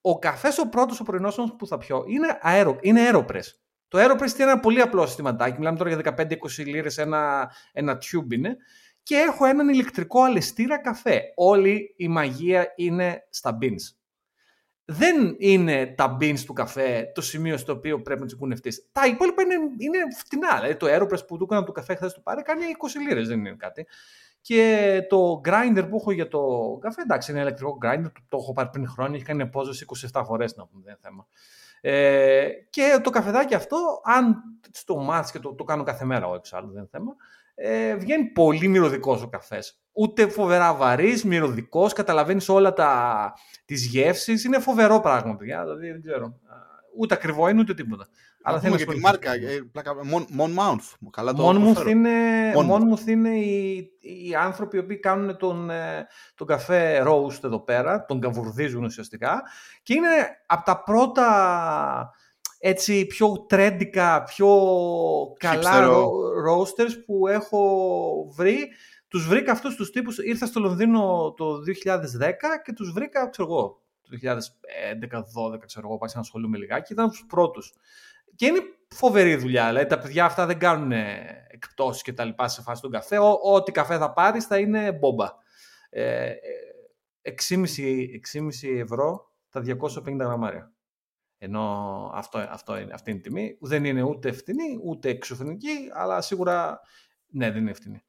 [0.00, 3.44] Ο καφές ο πρώτος ο πρωινός που θα πιω είναι, αέρο, είναι Aeropress.
[3.88, 5.58] Το Aeropress είναι ένα πολύ απλό συστηματάκι.
[5.58, 8.56] Μιλάμε τώρα για 15-20 λίρες ένα, ένα tube είναι.
[9.02, 11.22] Και έχω έναν ηλεκτρικό αλεστήρα καφέ.
[11.34, 14.02] Όλη η μαγεία είναι στα beans
[14.84, 18.70] δεν είναι τα beans του καφέ το σημείο στο οποίο πρέπει να τσικουνευτεί.
[18.92, 20.54] Τα υπόλοιπα είναι, είναι φτηνά.
[20.54, 23.38] Δηλαδή το Aeropress που του έκανα το καφέ χθες το πάρε κάνει 20 λίρες, δεν
[23.38, 23.86] είναι κάτι.
[24.40, 26.40] Και το grinder που έχω για το
[26.80, 30.22] καφέ, εντάξει, είναι ηλεκτρικό grinder, το, το έχω πάρει πριν χρόνια, έχει κάνει απόζωση 27
[30.24, 31.26] φορές να πούμε, δεν είναι θέμα.
[31.80, 36.34] Ε, και το καφεδάκι αυτό, αν στο μάτς και το, το κάνω κάθε μέρα εγώ
[36.34, 37.16] εξάλλου, δεν είναι θέμα,
[37.54, 39.80] ε, βγαίνει πολύ μυρωδικός ο καφές.
[39.92, 43.32] Ούτε φοβερά βαρύς, μυρωδικός, καταλαβαίνεις όλα τα
[43.64, 44.44] τις γεύσεις.
[44.44, 45.62] Είναι φοβερό πράγμα, παιδιά.
[45.62, 46.38] Δηλαδή δεν ξέρω.
[46.96, 48.08] Ούτε ακριβό είναι ούτε τίποτα.
[48.42, 49.32] Αλλά θέλει για τη μάρκα.
[49.32, 49.70] Ε,
[50.38, 51.10] Monmouth.
[51.10, 52.10] Καλά το Monmouth είναι,
[52.56, 58.04] Monmouth είναι οι, οι άνθρωποι οι οποίοι κάνουν τον, ε, τον καφέ roast εδώ πέρα,
[58.04, 59.42] τον καβουρδίζουν ουσιαστικά
[59.82, 60.08] και είναι
[60.46, 62.10] από τα πρώτα
[62.64, 64.48] έτσι πιο τρέντικα, πιο
[65.38, 65.88] καλά
[66.48, 68.68] roasters που έχω βρει.
[69.08, 73.82] Τους βρήκα αυτούς τους τύπους, ήρθα στο Λονδίνο το 2010 και τους βρήκα, ξέρω εγώ,
[74.02, 74.08] το
[75.54, 77.74] 2011-2012, ξέρω εγώ, πάει να ασχολούμαι λιγάκι, ήταν τους πρώτους.
[78.36, 80.92] Και είναι φοβερή δουλειά, δηλαδή τα παιδιά αυτά δεν κάνουν
[81.48, 85.28] εκπτώσεις και τα λοιπά σε φάση τον καφέ, ό,τι καφέ θα πάρεις θα είναι μπόμπα.
[85.90, 86.32] Ε,
[87.22, 90.71] 6,5 ευρώ τα 250 γραμμάρια.
[91.44, 93.56] Ενώ αυτό, αυτό είναι, αυτή είναι η τιμή.
[93.60, 96.80] Δεν είναι ούτε φτηνή, ούτε εξωφρενική, αλλά σίγουρα
[97.28, 98.02] ναι, δεν είναι φτηνή.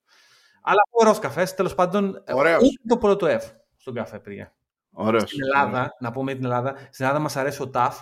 [0.62, 2.24] Αλλά ωραίο καφές, τέλος πάντων.
[2.34, 2.62] Ωραίος.
[2.62, 3.42] Ούτε το πρώτο F
[3.78, 4.48] στον καφέ πριν.
[4.92, 5.30] Ωραίος.
[5.30, 8.02] Στην Ελλάδα, να πούμε την Ελλάδα, στην Ελλάδα μας αρέσει ο ΤΑΦ.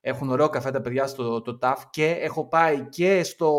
[0.00, 3.52] Έχουν ωραίο καφέ τα παιδιά στο το ΤΑΦ και έχω πάει και στο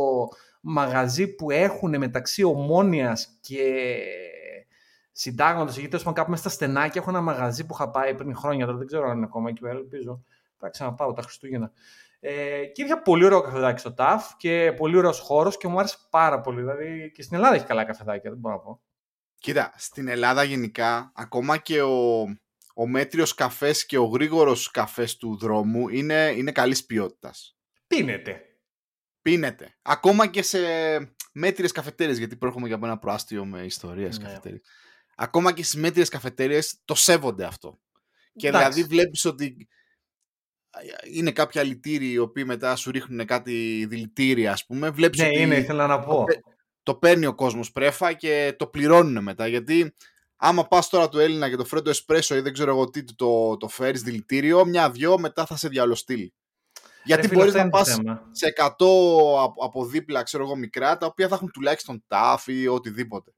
[0.62, 3.96] μαγαζί που έχουν μεταξύ ομόνοια και
[5.12, 5.78] συντάγματος.
[5.78, 8.66] Εκεί τέλος πάντων κάπου μέσα στα στενάκια έχω ένα μαγαζί που είχα πάει πριν χρόνια.
[8.66, 10.24] Τώρα δεν ξέρω αν είναι ακόμα εκεί πέρα, ελπίζω.
[10.58, 11.72] Θα ξαναπάω τα Χριστούγεννα.
[12.20, 15.98] Ε, και είχε πολύ ωραίο καφεδάκι στο ΤΑΦ και πολύ ωραίος χώρος και μου άρεσε
[16.10, 16.60] πάρα πολύ.
[16.60, 18.82] Δηλαδή και στην Ελλάδα έχει καλά καφεδάκια, δεν μπορώ να πω.
[19.40, 22.22] Κοίτα, στην Ελλάδα γενικά, ακόμα και ο,
[22.76, 27.58] ο μέτριος καφές και ο γρήγορος καφές του δρόμου είναι, είναι καλής ποιότητας.
[27.88, 28.42] Πίνεται.
[29.22, 29.78] Πίνεται.
[29.82, 30.60] Ακόμα και σε
[31.32, 34.24] μέτριες καφετέρειες, γιατί προέρχομαι από ένα προάστιο με ιστορίες ναι.
[34.24, 34.62] καφετέρειες.
[35.16, 37.80] Ακόμα και στις μέτριες καφετέρειες το σέβονται αυτό.
[38.36, 39.68] Και δηλαδή βλέπεις ότι
[41.14, 44.90] είναι κάποια λυτήροι οι οποίοι μετά σου ρίχνουν κάτι δηλητήρια, ας πούμε.
[44.90, 46.26] Βλέπεις ναι, ότι είναι, ήθελα να πω.
[46.28, 46.40] Το,
[46.84, 49.48] το παίρνει ο κόσμος πρέφα και το πληρώνουν μετά.
[49.48, 49.94] Γιατί
[50.36, 53.58] άμα πας τώρα του Έλληνα και το φρέντο εσπρέσο ή δεν ξέρω εγώ τι το,
[53.58, 56.34] το φέρεις δηλητήριο, μια-δυο μετά θα σε διαλοστείλει.
[57.04, 57.98] Γιατί μπορείς να πας
[58.32, 58.70] σε 100
[59.64, 63.32] από δίπλα, ξέρω εγώ, μικρά, τα οποία θα έχουν τουλάχιστον τάφη ή οτιδήποτε.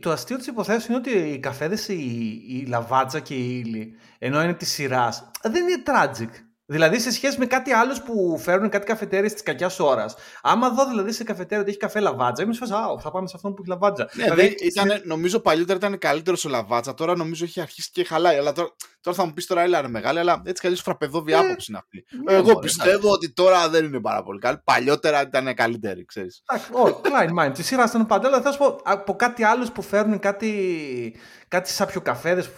[0.00, 4.42] Το αστείο της υποθέσεως είναι ότι οι καφέδες, η, η λαβάτσα και η ύλη, ενώ
[4.42, 6.45] είναι της σειράς, δεν είναι tragic.
[6.68, 10.14] Δηλαδή σε σχέση με κάτι άλλο που φέρνουν κάτι καφετέρειες της κακιάς ώρας.
[10.42, 13.32] Άμα δω δηλαδή σε καφετέρια ότι έχει καφέ λαβάτζα, είμαι σε φάση, θα πάμε σε
[13.36, 14.08] αυτόν που έχει λαβάτζα.
[14.12, 18.36] Ναι, δηλαδή, ήταν, νομίζω παλιότερα ήταν καλύτερο ο λαβάτζα, τώρα νομίζω έχει αρχίσει και χαλάει.
[18.36, 18.68] Αλλά τώρα,
[19.00, 21.78] τώρα θα μου πεις τώρα, έλα είναι μεγάλη, αλλά έτσι καλή φραπεδόβια ε, άποψη είναι
[21.78, 22.04] αυτή.
[22.24, 24.60] Ναι, Εγώ μπορεί, πιστεύω ότι τώρα δεν είναι πάρα πολύ καλή.
[24.64, 26.42] Παλιότερα ήταν καλύτερη, ξέρεις.
[26.72, 27.52] Όχι, Klein mind.
[27.54, 31.16] Τη σειρά ήταν πάντα, αλλά θα σου πω από κάτι άλλο που φέρνουν κάτι,
[31.48, 32.50] κάτι σάπιο καφέδες.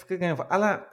[0.49, 0.89] Αλλά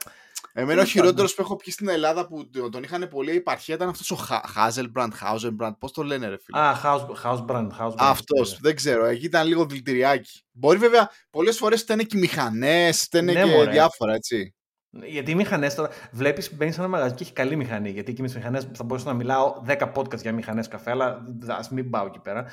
[0.58, 4.10] Εμένα ο χειρότερος που έχω πιει στην Ελλάδα που τον είχαν πολύ υπαρχία ήταν αυτός
[4.10, 4.18] ο
[4.56, 5.72] Hazelbrand, Hazelbrand.
[5.78, 6.58] Πώς το λένε, ρε φίλε.
[6.58, 6.80] Α,
[7.24, 7.94] Hausbrand, Hausbrand.
[7.96, 9.04] Αυτός, δεν ξέρω.
[9.04, 10.42] Εκεί ήταν λίγο δηλητηριάκι.
[10.52, 13.70] Μπορεί βέβαια πολλές φορές ήταν και μηχανές, ήταν ναι, και μωρέ.
[13.70, 14.54] διάφορα, έτσι.
[14.90, 17.90] Γιατί οι μηχανές τώρα, βλέπεις, μπαίνεις σε ένα μαγαζί και έχει καλή μηχανή.
[17.90, 21.22] Γιατί εκεί με τι μηχανές θα μπορούσα να μιλάω 10 podcast για μηχανές καφέ, αλλά
[21.48, 22.46] ας μην πάω εκεί πέρα.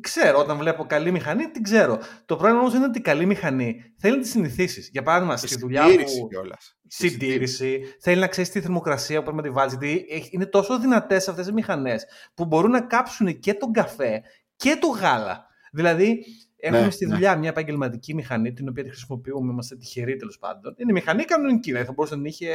[0.00, 1.98] Ξέρω, όταν βλέπω καλή μηχανή, την ξέρω.
[2.24, 4.88] Το πρόβλημα όμως είναι ότι η καλή μηχανή θέλει να τη συνηθίσεις.
[4.92, 6.28] Για παράδειγμα, στη δουλειά που.
[6.28, 6.76] Κιόλας.
[6.86, 7.80] Συντήρηση.
[8.00, 9.78] Θέλει να ξέρεις τη θερμοκρασία που πρέπει να τη βάζεις.
[9.78, 14.22] Γιατί είναι τόσο δυνατές αυτές οι μηχανές που μπορούν να κάψουν και τον καφέ
[14.56, 15.46] και το γάλα.
[15.72, 16.24] Δηλαδή,
[16.56, 17.14] έχουμε ναι, στη ναι.
[17.14, 17.38] δουλειά ναι.
[17.38, 20.74] μια επαγγελματική μηχανή, την οποία τη χρησιμοποιούμε, είμαστε τυχεροί τέλος πάντων.
[20.76, 22.50] Είναι μηχανή κανονική, δηλαδή θα μπορούσε να είχε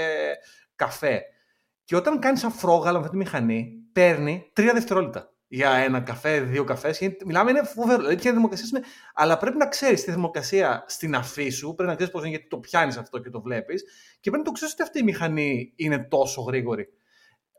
[0.75, 1.21] καφέ.
[1.83, 6.63] Και όταν κάνεις αφρόγαλα με αυτή τη μηχανή, παίρνει τρία δευτερόλεπτα για ένα καφέ, δύο
[6.63, 6.99] καφές.
[7.25, 7.97] Μιλάμε, είναι φοβερό.
[7.97, 8.85] Δηλαδή, ποια δημοκρασία είναι.
[9.13, 11.73] Αλλά πρέπει να ξέρεις τη δημοκρασία στην αφή σου.
[11.75, 13.83] Πρέπει να ξέρεις πώς είναι, γιατί το πιάνεις αυτό και το βλέπεις.
[14.19, 16.87] Και πρέπει να το ξέρεις ότι αυτή η μηχανή είναι τόσο γρήγορη.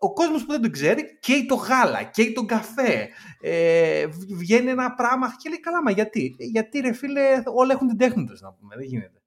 [0.00, 3.08] Ο κόσμος που δεν το ξέρει καίει το γάλα, καίει τον καφέ.
[3.40, 6.36] Ε, βγαίνει ένα πράγμα και λέει καλά, μα γιατί.
[6.38, 8.76] Γιατί ρε φίλε, όλα έχουν την τέχνη τους να πούμε.
[8.76, 9.22] Δεν γίνεται.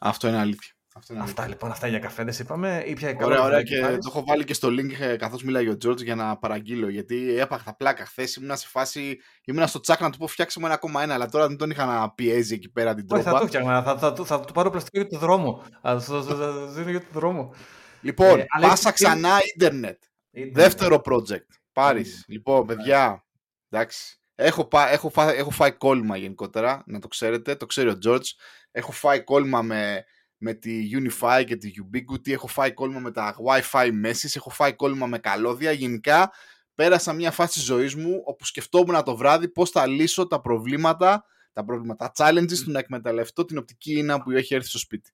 [0.00, 0.72] Αυτό είναι αλήθεια.
[1.20, 2.82] Αυτά λοιπόν, αυτά για καφέδες είπαμε.
[2.86, 3.62] Ή πια ωραία, ωραία.
[3.62, 6.88] Και το έχω βάλει και στο link ε, καθώς μιλάει ο Τζόρτζ για να παραγγείλω.
[6.88, 8.36] Γιατί έπαχα πλάκα χθες.
[8.36, 9.18] Ήμουν σε φάση.
[9.44, 11.08] Ήμουν στο τσάκ να του πω φτιάξε μου 1,1.
[11.08, 13.22] Αλλά τώρα δεν τον είχα να πιέζει εκεί πέρα την τρόπα.
[13.22, 13.68] Όχι, θα το φτιάξω.
[13.68, 15.62] Θα, θα, θα, θα, του πάρω πλαστικό για το δρόμο.
[15.82, 17.54] Θα το δίνω για το δρόμο.
[18.00, 20.02] Λοιπόν, Ε, αλλά πάσα έτσι- ξανά ίντερνετ.
[20.52, 21.46] Δεύτερο project.
[21.72, 22.24] Πάρεις.
[22.28, 23.24] Λοιπόν, παιδιά,
[23.68, 24.16] εντάξει.
[24.34, 27.54] Έχω, πά, έχω, φά, έχω φάει κόλλημα γενικότερα, να το ξέρετε.
[27.54, 28.26] Το ξέρει ο George.
[28.70, 30.04] Έχω φάει κόλλημα με,
[30.42, 32.30] με τη Unify και τη Ubiquity.
[32.30, 34.30] Έχω φάει κόλλημα με τα Wi-Fi Messes.
[34.36, 35.72] Έχω φάει κόλλημα με καλώδια.
[35.72, 36.32] Γενικά,
[36.74, 41.24] πέρασα μια φάση της ζωής μου όπου σκεφτόμουν το βράδυ πώς θα λύσω τα προβλήματα,
[41.52, 45.10] τα προβλήματα, τα challenges του να εκμεταλλευτώ την οπτική ίνα που έχει έρθει στο σπίτι.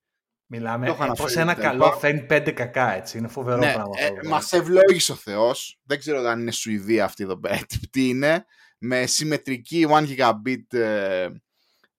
[0.50, 0.86] Μιλάμε.
[0.86, 1.96] Το έχω Ε, αναφέρει Πώ ένα τα καλό λοιπά.
[1.96, 3.18] φέρνει πέντε κακά έτσι.
[3.18, 3.92] Είναι φοβερό Ναι, πράγμα.
[3.98, 4.28] ε, αυτό.
[4.28, 5.80] μας ευλόγησε ο Θεός.
[5.84, 7.58] Δεν ξέρω αν είναι Σουηδία αυτή εδώ πέρα.
[7.90, 8.44] Τι είναι.
[8.78, 11.28] Με συμμετρική 1 gigabit ε,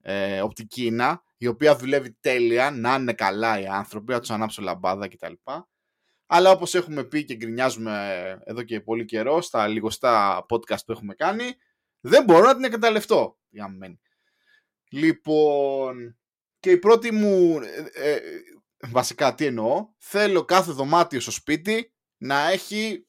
[0.02, 4.62] ε, οπτική ίνα, η οποία δουλεύει τέλεια, να είναι καλά οι άνθρωποι, να τους ανάψω
[4.62, 5.34] λαμπάδα κτλ.
[6.26, 10.92] Αλλά όπως έχουμε πει και γκρινιάζουμε ε, εδώ και πολύ καιρό στα λιγοστά podcast που
[10.92, 11.54] έχουμε κάνει,
[12.00, 13.38] δεν μπορώ να την εκμεταλλευτώ.
[13.50, 14.00] η γαμμένη.
[14.92, 16.18] Λοιπόν,
[16.60, 17.60] και η πρώτη μου,
[17.94, 18.20] ε, ε,
[18.90, 23.08] βασικά τι εννοώ, θέλω κάθε δωμάτιο στο σπίτι να έχει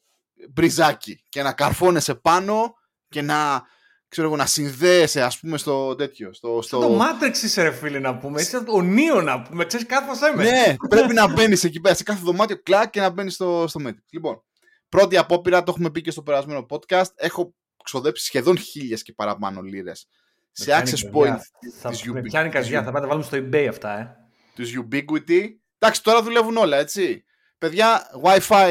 [0.50, 2.74] μπριζάκι και να καρφώνεσαι πάνω
[3.09, 3.66] και να,
[4.11, 6.33] ξέρω εγώ, να συνδέεσαι ας πούμε στο τέτοιο.
[6.33, 6.81] Στο, στο...
[6.81, 8.40] Το Matrix είσαι ρε φίλε να πούμε.
[8.40, 9.64] Είσαι ο Νίο να πούμε.
[9.64, 10.42] Ξέρεις κάθος με.
[10.42, 13.81] Ναι, πρέπει να μπαίνεις εκεί πέρα σε κάθε δωμάτιο κλακ και να μπαίνεις στο, στο
[13.87, 14.05] Matrix.
[14.11, 14.42] Λοιπόν,
[14.88, 19.61] πρώτη απόπειρα, το έχουμε πει και στο περασμένο podcast, έχω ξοδέψει σχεδόν χίλιες και παραπάνω
[19.61, 20.09] λίρες
[20.53, 21.38] σε πιάνει access καρδιά.
[21.38, 21.40] point
[21.81, 22.23] Θα της με Ubiquity.
[22.23, 22.83] πιάνει καρδιά.
[22.83, 24.16] Θα πάμε να τα βάλουμε στο eBay αυτά, ε.
[24.55, 25.49] τους Ubiquity.
[25.79, 27.25] Εντάξει, τώρα δουλεύουν όλα, έτσι.
[27.59, 28.70] Παιδιά, Wi-Fi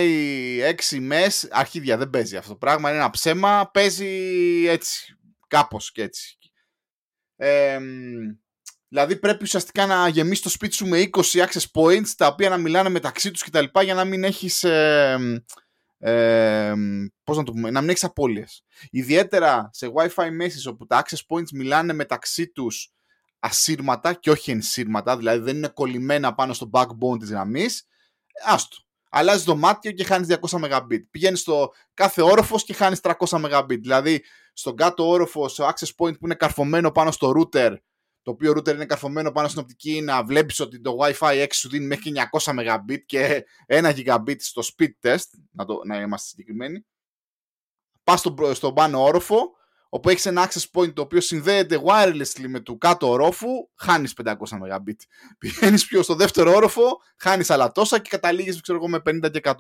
[0.90, 4.08] 6 MES, αρχίδια δεν παίζει αυτό το πράγμα, είναι ένα ψέμα, παίζει
[4.68, 5.18] έτσι,
[5.50, 6.38] κάπως και έτσι.
[7.36, 7.80] Ε,
[8.88, 12.58] δηλαδή πρέπει ουσιαστικά να γεμίσεις το σπίτι σου με 20 access points, τα οποία να
[12.58, 13.66] μιλάνε μεταξύ τους κτλ.
[13.84, 14.64] για να μην έχεις...
[14.64, 15.44] Ε,
[16.02, 16.74] ε,
[17.24, 18.64] πώς να το πούμε, να μην έχεις απώλειες.
[18.90, 22.94] Ιδιαίτερα σε Wi-Fi messes όπου τα access points μιλάνε μεταξύ τους
[23.40, 27.88] ασύρματα και όχι ενσύρματα, δηλαδή δεν είναι κολλημένα πάνω στο backbone της γραμμής,
[28.46, 28.78] άστο.
[29.10, 31.02] Αλλάζεις δωμάτιο και χάνεις 200 Mbit.
[31.12, 33.80] Πηγαίνεις στο κάθε όροφος και χάνεις 300 Mbit.
[33.80, 37.76] Δηλαδή, στον κάτω όροφος, στο access point που είναι καρφωμένο πάνω στο router,
[38.22, 41.70] το οποίο router είναι καρφωμένο πάνω στην οπτική, να βλέπεις ότι το Wi-Fi 6 σου
[41.70, 46.86] δίνει μέχρι 900 Mbit και 1 Gigabit στο speed test, να, το, να είμαστε συγκεκριμένοι.
[48.04, 49.58] Πας στον, στον πάνω όροφο,
[49.90, 54.34] όπου έχεις ένα access point το οποίο συνδέεται wirelessly με του κάτω ορόφου, χάνεις 500
[54.78, 54.96] Mbit.
[55.38, 59.40] Πηγαίνεις πιο στο δεύτερο όροφο, χάνεις άλλα τόσα και καταλήγεις ξέρω εγώ, με 50 και
[59.44, 59.54] 100.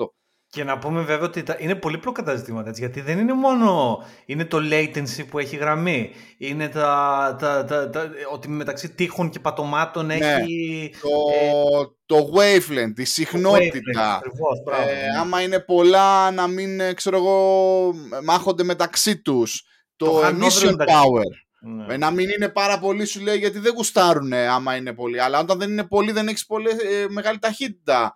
[0.52, 3.98] Και να πούμε βέβαια ότι τα- είναι πολύπλοκα τα ζητήματα έτσι, γιατί δεν είναι μόνο
[4.26, 6.12] είναι το latency που έχει γραμμή.
[6.38, 10.94] Είναι τα, τα, τα, τα- ότι μεταξύ τείχων και πατωμάτων έχει.
[11.02, 14.15] Το, το wavelength, η συχνότητα.
[14.15, 14.89] Ακριβώς, μπράβο.
[14.89, 19.63] Ε, άμα είναι πολλά να μην, ε, ξέρω εγώ, μάχονται μεταξύ τους.
[20.00, 21.24] Το, Το handover emission μεταξύ- power.
[21.62, 21.94] Ναι.
[21.94, 25.22] Ε, να μην είναι πάρα πολύ σου λέει γιατί δεν γουστάρουν άμα είναι πολύ.
[25.22, 28.16] Αλλά όταν δεν είναι πολύ δεν έχεις πολύ, ε, μεγάλη ταχύτητα.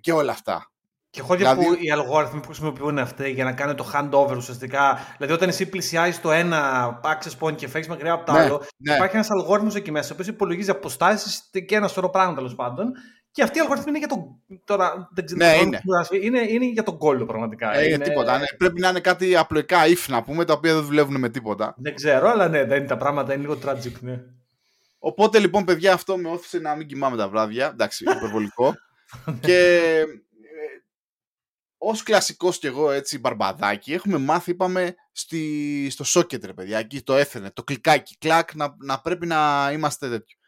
[0.00, 0.70] Και όλα αυτά.
[1.10, 4.98] Και χώρια Δηλαδή- που οι αλγόριθμοι που χρησιμοποιούν αυτοί για να κάνουν το handover ουσιαστικά.
[5.16, 8.62] Δηλαδή, όταν εσύ πλησιάζεις το ένα access point και φέρει μακριά από το Ναι, άλλο,
[8.76, 8.94] ναι.
[8.94, 12.92] υπάρχει ένας αλγόριθμος εκεί μέσα, ο οποίος υπολογίζει αποστάσεις και ένα σωρό πράγματα τέλος πάντων.
[13.32, 14.40] Και αυτοί οι αλγόριθμοι είναι για τον.
[14.64, 15.44] Τώρα δεν ξέρω.
[15.44, 15.82] Ναι, δεν είναι.
[16.00, 16.40] ξέρω, είναι.
[16.40, 17.74] Είναι για τον κόλλο πραγματικά.
[17.74, 18.38] Ε, είναι τίποτα.
[18.38, 18.44] Ναι.
[18.58, 21.74] Πρέπει να είναι κάτι απλοϊκά if να πούμε, τα οποία δεν δουλεύουν με τίποτα.
[21.78, 23.92] Δεν ξέρω, αλλά ναι, δεν είναι τα πράγματα, είναι λίγο tragic.
[24.00, 24.20] Ναι.
[24.98, 27.66] Οπότε λοιπόν, παιδιά, αυτό με όθησε να μην κοιμάμαι τα βράδια.
[27.66, 28.74] Εντάξει, υπερβολικό.
[29.40, 29.56] και
[29.88, 30.04] ε,
[31.78, 37.02] ως κλασικός κι εγώ έτσι μπαρμπαδάκι έχουμε μάθει είπαμε στη, στο socket ρε παιδιά εκεί
[37.02, 40.38] το έθενε το κλικάκι κλακ να, να πρέπει να είμαστε τέτοιο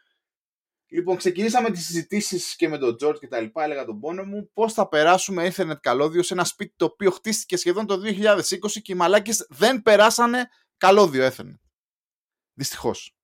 [0.93, 4.49] Λοιπόν, ξεκινήσαμε τις συζητήσεις και με τον George και τα λοιπά, έλεγα τον πόνο μου,
[4.53, 8.91] πώς θα περάσουμε Ethernet καλώδιο σε ένα σπίτι το οποίο χτίστηκε σχεδόν το 2020 και
[8.91, 11.59] οι μαλάκες δεν περάσανε καλώδιο Ethernet.
[12.53, 13.15] Δυστυχώς.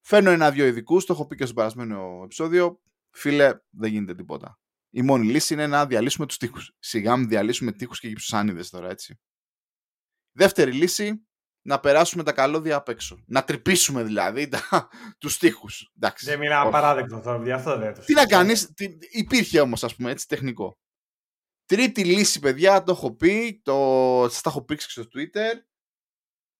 [0.00, 2.80] Φέρνω ένα-δυο ειδικούς, το έχω πει και στο περασμένο επεισόδιο.
[3.10, 4.60] Φίλε, δεν γίνεται τίποτα.
[4.90, 6.76] Η μόνη λύση είναι να διαλύσουμε τους τείχους.
[6.78, 9.20] Σιγά μην διαλύσουμε τείχους και γυψουσάνιδες τώρα, έτσι.
[10.32, 11.28] Δεύτερη λύση,
[11.62, 13.24] να περάσουμε τα καλώδια απ' έξω.
[13.26, 15.92] Να τρυπήσουμε δηλαδή τα, τους τείχους.
[15.96, 16.24] Εντάξει.
[16.26, 16.68] Δεν μιλάω Όχι.
[16.68, 18.26] απαράδεκτο τώρα, παιδιά, αυτό δεν το Τι να συζητάω.
[18.26, 20.78] κάνεις, τι, υπήρχε όμως ας πούμε έτσι τεχνικό.
[21.66, 23.74] Τρίτη λύση παιδιά, το έχω πει, το,
[24.30, 25.54] σας τα έχω πει και στο Twitter,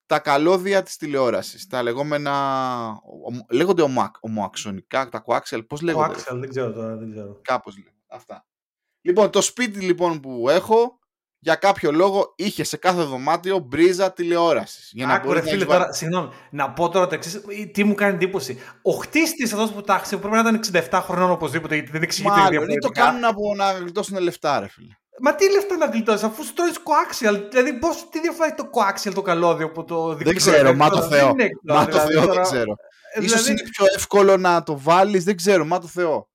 [0.07, 2.33] τα καλώδια της τηλεόρασης, τα λεγόμενα,
[3.25, 7.41] ομο- λέγονται ομοακ, ομοαξονικά, τα coaxial, πώς Ο λέγονται, Axel, δεν ξέρω τώρα, δεν ξέρω.
[7.43, 8.47] κάπως λέγονται, αυτά.
[9.01, 10.99] Λοιπόν, το σπίτι λοιπόν που έχω,
[11.43, 14.91] για κάποιο λόγο είχε σε κάθε δωμάτιο μπρίζα τηλεόρασης.
[14.93, 17.15] Για να Άκου, ρε μπορείς να φίλε, έχεις βάλει- τώρα, συγγνώμη, να πω τώρα το
[17.15, 17.41] εξής.
[17.73, 18.59] Τι μου κάνει εντύπωση.
[18.83, 22.47] Ο χτίστης αυτός που τάξει πρέπει να ήταν 67 χρονών οπωσδήποτε, γιατί δεν εξηγείται Μάλλον,
[22.53, 23.05] ή το διαφορετικά.
[23.05, 24.93] κάνουν από να γλιτώσουν λεφτά ρε φίλε.
[25.23, 27.41] Μα τι λεφτά να γλιτώσεις, αφού στρώει coaxial.
[27.51, 30.85] Δηλαδή, πώς, τι διαφορά έχει το coaxial το καλώδιο από το Δεν δικτυακό ξέρω, ρεύμα,
[30.85, 31.27] μα το τώρα, Θεό.
[31.27, 32.75] δεν είναι εκτός, Μα το δηλαδή, Θεό δεν τώρα- ξέρω.
[33.15, 36.29] ε, Ίσως δηλαδή, είναι πιο εύκολο να το βάλεις, δεν ξέρω, μα το Θεό.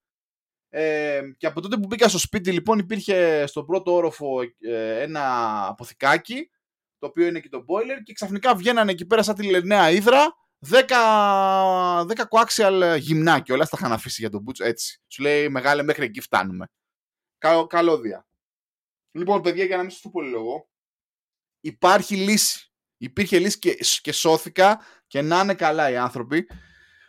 [0.77, 5.21] Ε, και από τότε που μπήκα στο σπίτι λοιπόν υπήρχε στον πρώτο όροφο ε, ένα
[5.67, 6.49] αποθηκάκι
[6.97, 10.35] το οποίο είναι και το boiler και ξαφνικά βγαίνανε εκεί πέρα σαν τη λενέα ύδρα
[10.69, 15.01] 10, 10 coaxial γυμνά και όλα τα είχαν αφήσει για τον Butch έτσι.
[15.07, 16.65] Σου λέει μεγάλε μέχρι εκεί φτάνουμε.
[17.37, 18.27] Κα, καλώδια.
[19.11, 20.69] Λοιπόν παιδιά για να μην σας το πολύ λόγο
[21.59, 22.71] υπάρχει λύση.
[22.97, 26.47] Υπήρχε λύση και, και σώθηκα και να είναι καλά οι άνθρωποι.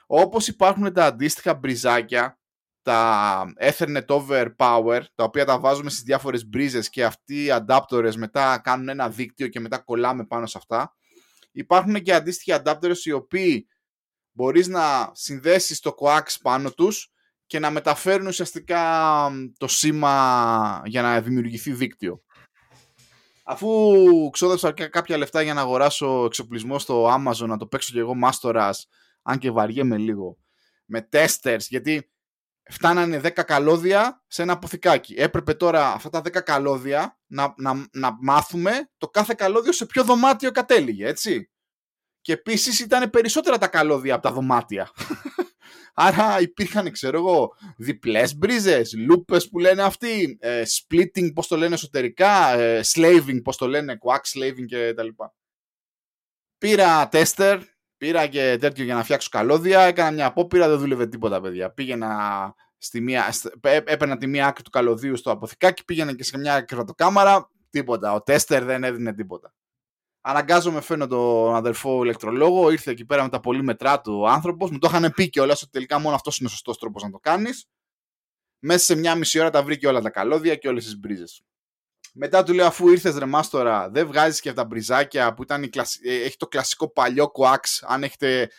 [0.07, 2.39] Όπως υπάρχουν τα αντίστοιχα μπριζάκια
[2.87, 8.15] τα Ethernet over power, τα οποία τα βάζουμε στις διάφορες μπρίζες και αυτοί οι adapters
[8.17, 10.95] μετά κάνουν ένα δίκτυο και μετά κολλάμε πάνω σε αυτά.
[11.53, 13.67] Υπάρχουν και αντίστοιχοι adapters οι οποίοι
[14.33, 17.13] μπορείς να συνδέσεις το coax πάνω τους
[17.47, 22.23] και να μεταφέρουν ουσιαστικά το σήμα για να δημιουργηθεί δίκτυο.
[23.45, 23.71] Αφού
[24.33, 28.89] ξόδεψα κάποια λεφτά για να αγοράσω εξοπλισμό στο Amazon, να το παίξω και εγώ μάστορας,
[29.23, 30.39] αν και βαριέμαι λίγο,
[30.85, 32.11] με testers, γιατί
[32.69, 35.15] φτάνανε 10 καλώδια σε ένα αποθηκάκι.
[35.15, 40.05] Έπρεπε τώρα αυτά τα 10 καλώδια να, να, να μάθουμε το κάθε καλώδιο σε ποιο
[40.05, 41.51] δωμάτιο κατέληγε, έτσι.
[42.21, 44.91] Και επίσης ήταν περισσότερα τα καλώδια από τα δωμάτια.
[45.95, 51.75] Άρα υπήρχαν, ξέρω εγώ, διπλές μπρίζες, λούπες που λένε αυτοί, ε, splitting, πώς το λένε
[51.75, 55.09] εσωτερικά, ε, slaving, πώς το λένε, quack slaving κτλ.
[56.59, 57.61] Πήρα τέστερ,
[57.97, 59.81] Πήρα και τέτοιο για να φτιάξω καλώδια.
[59.81, 61.71] Έκανα μια απόπειρα, δεν δούλευε τίποτα, παιδιά.
[61.71, 66.61] Πήγαινα στη μία, έπαιρνα τη μία άκρη του καλωδίου στο αποθηκάκι, πήγαινα και σε μια
[66.61, 67.51] κρατοκάμαρα.
[67.71, 68.13] Τίποτα.
[68.13, 69.55] Ο τέστερ δεν έδινε τίποτα.
[70.21, 72.71] Αναγκάζομαι, φαίνω τον αδερφό ηλεκτρολόγο.
[72.71, 74.71] Ήρθε εκεί πέρα με τα πολύ μετρά του άνθρωπος.
[74.71, 77.11] Μου το είχαν πει και όλα ότι τελικά μόνο αυτός είναι ο σωστός τρόπος να
[77.11, 77.67] το κάνεις.
[78.59, 81.43] Μέσα σε μια μισή ώρα τα βρήκε όλα τα καλώδια και όλες τις μπρίζες.
[82.19, 85.71] Μετά του λέω αφού ήρθες ρε μάστορα δεν βγάζεις και τα μπριζάκια που ήταν η
[86.03, 88.51] ε, έχει το κλασικό παλιό coax αν έχετε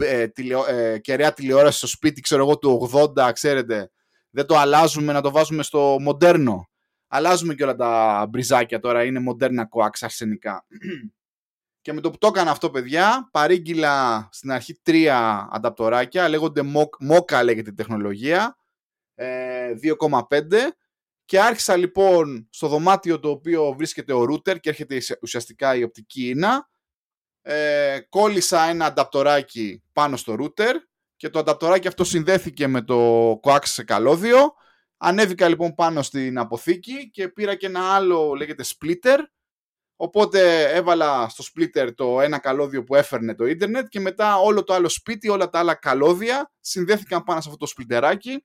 [0.00, 0.66] ε, τηλεο...
[0.66, 3.90] ε, κεραία τηλεόραση στο σπίτι ξέρω εγώ του 80 ξέρετε
[4.30, 6.68] δεν το αλλάζουμε να το βάζουμε στο μοντέρνο.
[7.08, 10.66] Αλλάζουμε και όλα τα μπριζάκια τώρα είναι μοντέρνα coax αρσενικά.
[11.82, 16.62] Και με το που το έκανα αυτό παιδιά παρήγγειλα στην αρχή τρία ανταπτοράκια λέγονται
[17.10, 18.56] MOCA λέγεται η τεχνολογία
[19.16, 20.68] 2,5 ε,
[21.30, 26.28] και άρχισα λοιπόν στο δωμάτιο το οποίο βρίσκεται ο router και έρχεται ουσιαστικά η οπτική
[26.28, 26.70] ίνα.
[27.42, 30.74] Ε, κόλλησα ένα ανταπτοράκι πάνω στο router
[31.16, 34.52] και το ανταπτοράκι αυτό συνδέθηκε με το coax σε καλώδιο.
[34.96, 39.18] Ανέβηκα λοιπόν πάνω στην αποθήκη και πήρα και ένα άλλο λέγεται splitter.
[39.96, 44.74] Οπότε έβαλα στο splitter το ένα καλώδιο που έφερνε το ίντερνετ και μετά όλο το
[44.74, 48.36] άλλο σπίτι, όλα τα άλλα καλώδια συνδέθηκαν πάνω σε αυτό το splitterάκι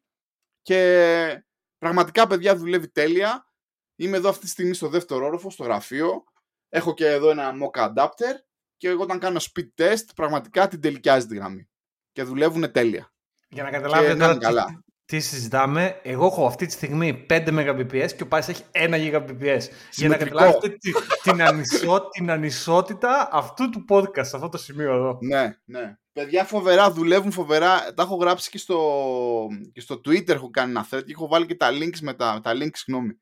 [0.61, 1.44] και
[1.77, 3.49] Πραγματικά, παιδιά, δουλεύει τέλεια.
[3.95, 6.23] Είμαι εδώ αυτή τη στιγμή στο δεύτερο όροφο, στο γραφείο.
[6.69, 8.35] Έχω και εδώ ένα mock adapter
[8.77, 11.69] και εγώ όταν κάνω speed test, πραγματικά την τελικιάζει τη γραμμή.
[12.11, 13.13] Και δουλεύουν τέλεια.
[13.49, 14.83] Για να καταλάβετε τώρα καλά.
[15.05, 19.61] Τι συζητάμε, εγώ έχω αυτή τη στιγμή 5 Mbps και ο Πάσης έχει 1 Gbps.
[19.91, 20.77] Για να καταλάβετε
[21.23, 25.17] την, ανισό, την ανισότητα αυτού του podcast, σε αυτό το σημείο εδώ.
[25.21, 25.97] Ναι, ναι.
[26.15, 27.93] Παιδιά φοβερά, δουλεύουν φοβερά.
[27.93, 31.45] Τα έχω γράψει και στο, και στο Twitter έχω κάνει ένα thread και έχω βάλει
[31.45, 33.19] και τα links με τα, τα links, συγγνώμη,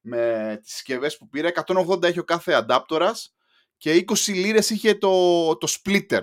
[0.00, 1.50] με τις συσκευές που πήρα.
[1.66, 3.34] 180 έχει ο κάθε αντάπτορας
[3.76, 6.22] και 20 λίρες είχε το, το splitter.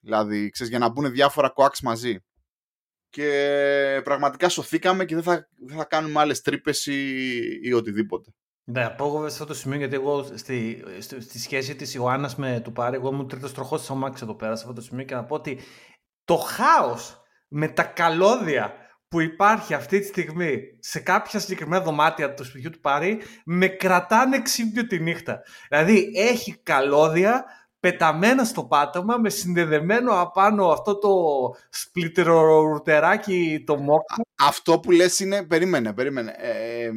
[0.00, 2.24] Δηλαδή, ξέρεις, για να μπουν διάφορα coax μαζί.
[3.08, 8.34] Και πραγματικά σωθήκαμε και δεν θα, δεν θα κάνουμε άλλες τρύπες ή, ή οτιδήποτε.
[8.72, 12.60] Ναι, απόγοβε σε αυτό το σημείο γιατί εγώ στη, στη, στη σχέση της Ιωάννας με
[12.64, 15.14] του Πάρη, εγώ ήμουν τρίτος τροχός της Ομάξ εδώ πέρα σε αυτό το σημείο και
[15.14, 15.58] να πω ότι
[16.24, 18.72] το χάος με τα καλώδια
[19.08, 24.42] που υπάρχει αυτή τη στιγμή σε κάποια συγκεκριμένα δωμάτια του σπιτιού του Πάρη με κρατάνε
[24.42, 25.42] ξύπνιο τη νύχτα.
[25.68, 27.44] Δηλαδή έχει καλώδια
[27.80, 31.10] πεταμένα στο πάτωμα με συνδεδεμένο απάνω αυτό το
[31.70, 34.14] σπλιτερορουτεράκι το μόκο.
[34.40, 36.34] Αυτό που λες είναι, περίμενε, περίμενε.
[36.38, 36.90] Ε, ε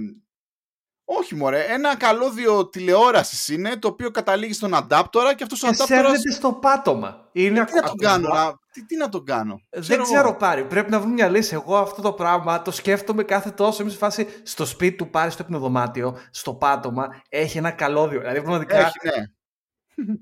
[1.06, 6.10] όχι μωρέ, ένα καλώδιο τηλεόρασης είναι το οποίο καταλήγει στον αντάπτορα και αυτός ο αντάπτορα.
[6.34, 7.30] στο πάτωμα.
[7.32, 8.54] Είναι ε, τι, να τον κάνω, να...
[8.72, 9.60] τι, τι να τον κάνω.
[9.70, 10.64] Δεν ξέρω, πάρει.
[10.64, 11.54] Πρέπει να βρούμε μια λύση.
[11.54, 13.82] Εγώ αυτό το πράγμα το σκέφτομαι κάθε τόσο.
[13.82, 18.20] Είμαι σε φάση στο σπίτι του πάρει στο υπνοδωμάτιο, στο πάτωμα, έχει ένα καλώδιο.
[18.20, 18.78] Δηλαδή, πραγματικά.
[18.78, 19.24] Έχει, ναι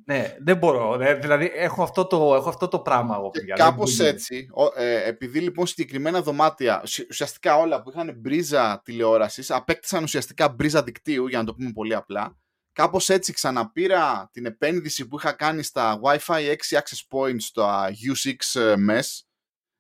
[0.06, 0.98] ναι, δεν μπορώ.
[0.98, 3.32] Δηλαδή, έχω αυτό το, έχω αυτό το πράγμα εγώ.
[3.56, 10.50] Κάπως έτσι, ε, επειδή λοιπόν συγκεκριμένα δωμάτια, ουσιαστικά όλα που είχαν μπρίζα τηλεόρασης, απέκτησαν ουσιαστικά
[10.50, 12.38] μπρίζα δικτύου, για να το πούμε πολύ απλά.
[12.74, 18.60] Κάπως έτσι ξαναπήρα την επένδυση που είχα κάνει στα Wi-Fi 6 access points, στα U6
[18.62, 19.06] ε, MES,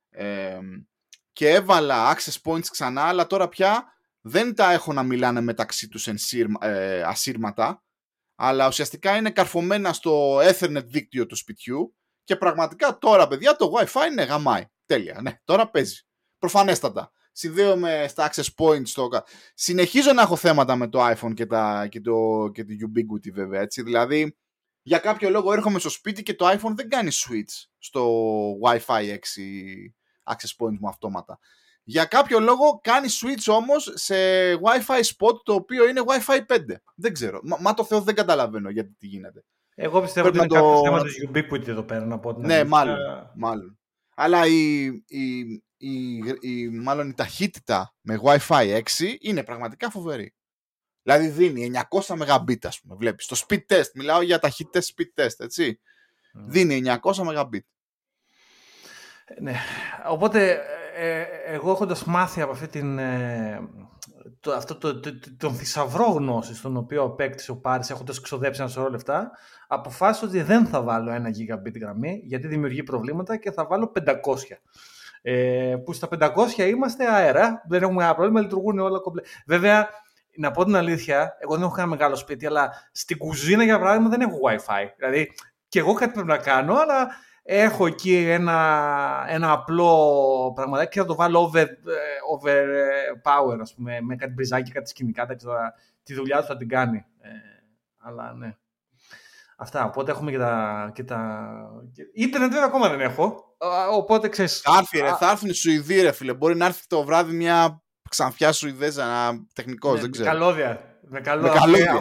[0.09, 0.59] ε,
[1.33, 3.83] και έβαλα access points ξανά, αλλά τώρα πια
[4.21, 6.07] δεν τα έχω να μιλάνε μεταξύ τους
[6.59, 7.83] ε, ασύρματα,
[8.43, 14.11] αλλά ουσιαστικά είναι καρφωμένα στο Ethernet δίκτυο του σπιτιού και πραγματικά τώρα, παιδιά, το Wi-Fi
[14.11, 14.65] είναι γαμάει.
[14.85, 16.01] Τέλεια, ναι, τώρα παίζει.
[16.37, 17.11] Προφανέστατα.
[17.31, 18.87] συνδέομαι στα access points.
[18.87, 19.09] Στο...
[19.53, 23.61] Συνεχίζω να έχω θέματα με το iPhone και, τα, και, το, και το Ubiquiti βέβαια.
[23.61, 23.81] Έτσι.
[23.81, 24.37] Δηλαδή,
[24.81, 28.09] για κάποιο λόγο έρχομαι στο σπίτι και το iPhone δεν κάνει switch στο
[28.63, 29.15] Wi-Fi 6
[30.23, 31.39] access point μου αυτόματα.
[31.91, 34.15] Για κάποιο λόγο κάνει switch όμως σε
[34.53, 36.57] Wi-Fi spot το οποίο είναι Wi-Fi 5.
[36.95, 37.39] Δεν ξέρω.
[37.43, 39.43] Μα, μα το Θεό δεν καταλαβαίνω γιατί τι γίνεται.
[39.75, 40.53] Εγώ πιστεύω ότι είναι το...
[40.53, 42.31] κάποιο θέμα του Ubiquiti εδώ πέρα να πω.
[42.31, 42.97] Ναι, μάλλον,
[43.35, 43.79] μάλλον.
[44.15, 45.39] Αλλά η, η,
[45.77, 48.81] η, η, μάλλον η ταχύτητα με Wi-Fi 6
[49.19, 50.33] είναι πραγματικά φοβερή.
[51.03, 53.25] Δηλαδή δίνει 900 Mbit, ας πούμε, βλέπεις.
[53.25, 55.79] Το speed test, μιλάω για ταχύτητες speed test, έτσι.
[56.37, 56.43] Mm.
[56.47, 57.59] Δίνει 900 Mbit.
[59.39, 59.55] Ναι,
[60.09, 60.61] οπότε
[60.95, 63.59] ε, εγώ έχοντας μάθει από αυτή την, ε,
[64.39, 68.61] το, αυτό το, το, το, τον θησαυρό γνώση στον οποίο απέκτησε ο Πάρης έχοντας ξοδέψει
[68.61, 69.31] ένα σωρό λεφτά,
[69.67, 74.13] αποφάσισα ότι δεν θα βάλω ένα gigabit γραμμή γιατί δημιουργεί προβλήματα και θα βάλω 500.
[75.21, 79.21] Ε, που στα 500 είμαστε αέρα, δεν έχουμε ένα πρόβλημα, λειτουργούν όλα κομπλέ.
[79.45, 79.89] Βέβαια,
[80.35, 84.09] να πω την αλήθεια, εγώ δεν έχω κανένα μεγάλο σπίτι, αλλά στην κουζίνα για παράδειγμα
[84.09, 84.85] δεν έχω WiFi.
[84.97, 85.31] Δηλαδή,
[85.67, 87.07] και εγώ κάτι πρέπει να κάνω, αλλά
[87.43, 91.69] έχω εκεί ένα, ένα απλό πραγματάκι και θα το βάλω over, ε,
[92.31, 95.53] over ε, power, ας πούμε, με κάτι μπριζάκι, κάτι σκηνικά, δεν ξέρω,
[96.03, 97.05] τη δουλειά του θα την κάνει.
[97.21, 97.29] Ε,
[97.97, 98.55] αλλά ναι.
[99.57, 100.91] Αυτά, οπότε έχουμε και τα...
[100.93, 101.41] Και τα...
[102.13, 103.55] Ίντερνετ βέβαια ακόμα δεν έχω,
[103.91, 104.59] οπότε ξέρεις...
[104.59, 106.33] Θα έρθει, ρε, θα έρθουν οι Σουηδοί, ρε φίλε.
[106.33, 110.31] Μπορεί να έρθει το βράδυ μια ξανθιά Σουηδέζα, ένα τεχνικός, ναι, δεν ξέρω.
[110.31, 110.99] Με καλώδια.
[111.01, 111.91] Με καλώδια.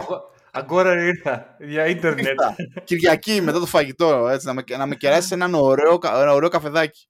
[0.51, 2.39] Αγκόρα ήρθα για ίντερνετ.
[2.83, 7.07] Κυριακή μετά το φαγητό, έτσι, να με, να με κεράσει έναν ωραίο, ένα ωραίο καφεδάκι.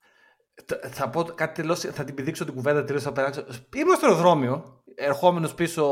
[0.92, 3.46] Θα πω κάτι τελώς, θα την πηδήξω την κουβέντα τελείως θα περάσω.
[3.76, 5.84] Είμαι στο αεροδρόμιο, ερχόμενος πίσω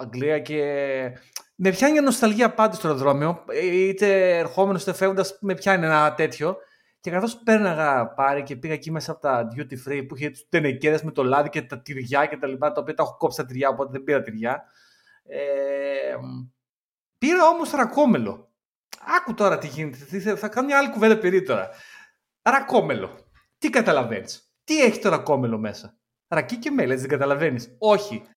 [0.00, 0.62] Αγγλία και
[1.54, 3.44] με πιάνει μια νοσταλγία πάντα στο αεροδρόμιο.
[3.62, 6.56] Είτε ερχόμενος είτε φεύγοντας, με πιάνει ένα τέτοιο.
[7.00, 10.46] Και καθώς πέρναγα πάρει και πήγα εκεί μέσα από τα duty free που είχε του
[10.48, 13.36] τενεκέδε με το λάδι και τα τυριά και τα λοιπά, τα οποία τα έχω κόψει
[13.36, 14.62] τα τυριά, οπότε δεν πήρα τυριά.
[15.24, 15.38] Ε,
[17.24, 18.52] Πήρα όμως ρακόμελο.
[19.16, 20.36] Άκου τώρα τι γίνεται.
[20.36, 21.68] Θα κάνω μια άλλη κουβέντα περί τώρα.
[22.42, 23.18] Ρακόμελο.
[23.58, 25.98] Τι καταλαβαίνεις; Τι έχει το ρακόμελο μέσα;
[26.28, 28.28] Ρακί και μέλι, έτσι δεν καταλαβαίνεις; Όχι.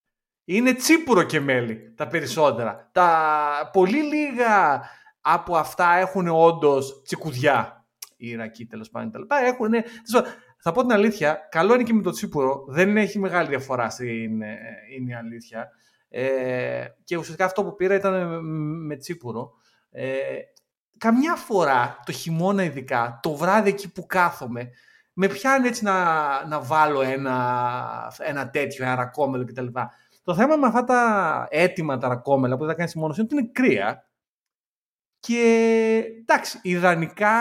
[0.45, 2.89] Είναι τσίπουρο και μέλι τα περισσότερα.
[2.91, 4.81] Τα πολύ λίγα
[5.21, 7.85] από αυτά έχουν όντως τσικουδιά.
[8.17, 9.27] Οι ρακί τέλος πάντων.
[9.29, 9.73] Έχουν...
[10.59, 12.65] Θα πω την αλήθεια, καλό είναι και με το τσίπουρο.
[12.67, 14.57] Δεν έχει μεγάλη διαφορά στην ε,
[14.95, 15.69] είναι η αλήθεια.
[16.09, 18.45] Ε, και ουσιαστικά αυτό που πήρα ήταν
[18.85, 19.51] με τσίπουρο.
[19.91, 20.37] Ε,
[20.97, 24.69] καμιά φορά, το χειμώνα ειδικά, το βράδυ εκεί που κάθομαι,
[25.13, 29.67] με πιάνει έτσι να, να βάλω ένα, ένα τέτοιο, ένα ρακόμελο κτλ.
[30.23, 33.35] Το θέμα με αυτά τα έτοιμα τα ρακόμελα που δεν θα κάνεις μόνος είναι ότι
[33.35, 34.09] είναι κρύα.
[35.19, 37.31] Και εντάξει, ιδανικά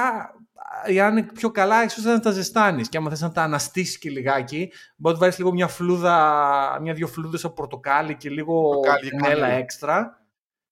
[1.03, 2.89] αν είναι πιο καλά, ίσως να τα ζεστάνεις.
[2.89, 7.07] Και άμα θες να τα αναστήσεις και λιγάκι, μπορεί να βάλεις λίγο μια φλούδα, μια-δυο
[7.07, 8.81] φλούδες από πορτοκάλι και λίγο
[9.23, 10.21] νέλα έξτρα.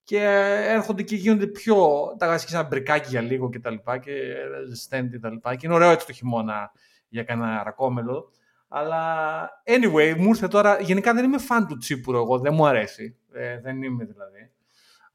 [0.03, 0.22] Και
[0.68, 1.86] έρχονται και γίνονται πιο.
[2.18, 3.99] Τα βάζεις ένα μπρικάκι για λίγο και τα λοιπά.
[3.99, 4.12] Και
[4.68, 5.55] ζεσταίνει και τα λοιπά.
[5.55, 6.72] Και είναι ωραίο έτσι το χειμώνα
[7.09, 8.30] για κανένα ρακόμελο.
[8.68, 10.80] Αλλά anyway, μου ήρθε τώρα.
[10.80, 12.38] Γενικά δεν είμαι φαν του τσίπουρου εγώ.
[12.38, 13.16] Δεν μου αρέσει.
[13.32, 14.51] Ε, δεν είμαι δηλαδή.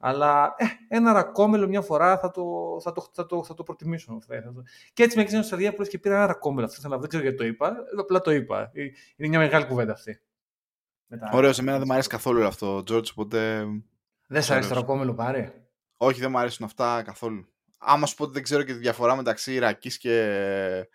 [0.02, 2.44] Αλλά ε, ένα ρακόμελο μια φορά θα το,
[2.84, 4.20] θα το, θα το, θα το προτιμήσω.
[4.94, 6.66] Και έτσι με έκανε νοσταλγία που και πήρα ένα ρακόμελο.
[6.66, 7.76] Αυτό δεν ξέρω γιατί το είπα.
[8.00, 8.72] Απλά το είπα.
[8.74, 8.84] Ε,
[9.16, 10.22] είναι μια μεγάλη κουβέντα αυτή.
[11.32, 13.66] Ωραίος, σε μένα δεν μου αρέσει καθόλου αυτό, George, οπότε.
[14.28, 15.54] Δεν σε αρέσει το ρακόμελο, πάρε.
[15.98, 17.48] Όχι, δεν μου αρέσουν αυτά καθόλου.
[17.78, 20.20] Άμα σου πω ότι δεν ξέρω και τη διαφορά μεταξύ Ιρακής και.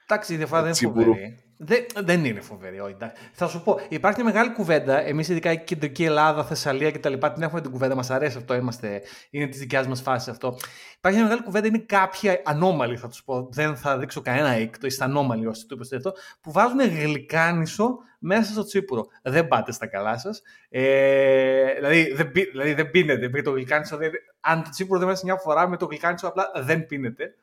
[0.06, 1.38] Εντάξει, η διαφορά δεν είναι φοβερή.
[1.66, 2.96] Δεν, δεν είναι φοβερή, όχι.
[3.32, 5.00] Θα σου πω, υπάρχει μια μεγάλη κουβέντα.
[5.00, 7.94] Εμείς, ειδικά η κεντρική Ελλάδα, Θεσσαλία κτλ., την έχουμε την κουβέντα.
[7.94, 10.56] Μας αρέσει αυτό, είμαστε, είναι της δικιάς μας φάσης αυτό.
[10.96, 13.48] Υπάρχει μια μεγάλη κουβέντα, είναι κάποιοι ανώμαλοι, θα τους πω.
[13.50, 18.52] Δεν θα δείξω κανένα έκτο, είστε ανώμαλοι όσοι το είπατε αυτό, που βάζουν γλυκάνισο μέσα
[18.52, 19.06] στο τσίπουρο.
[19.22, 20.42] Δεν πάτε στα καλά σας.
[20.68, 23.96] Ε, δηλαδή, δεν, δηλαδή, δεν πίνετε με το γλυκάνισο.
[23.96, 27.34] Δηλαδή, αν το τσίπουρο δεν μέσα μια φορά, με το γλυκάνισο απλά δεν πίνετε.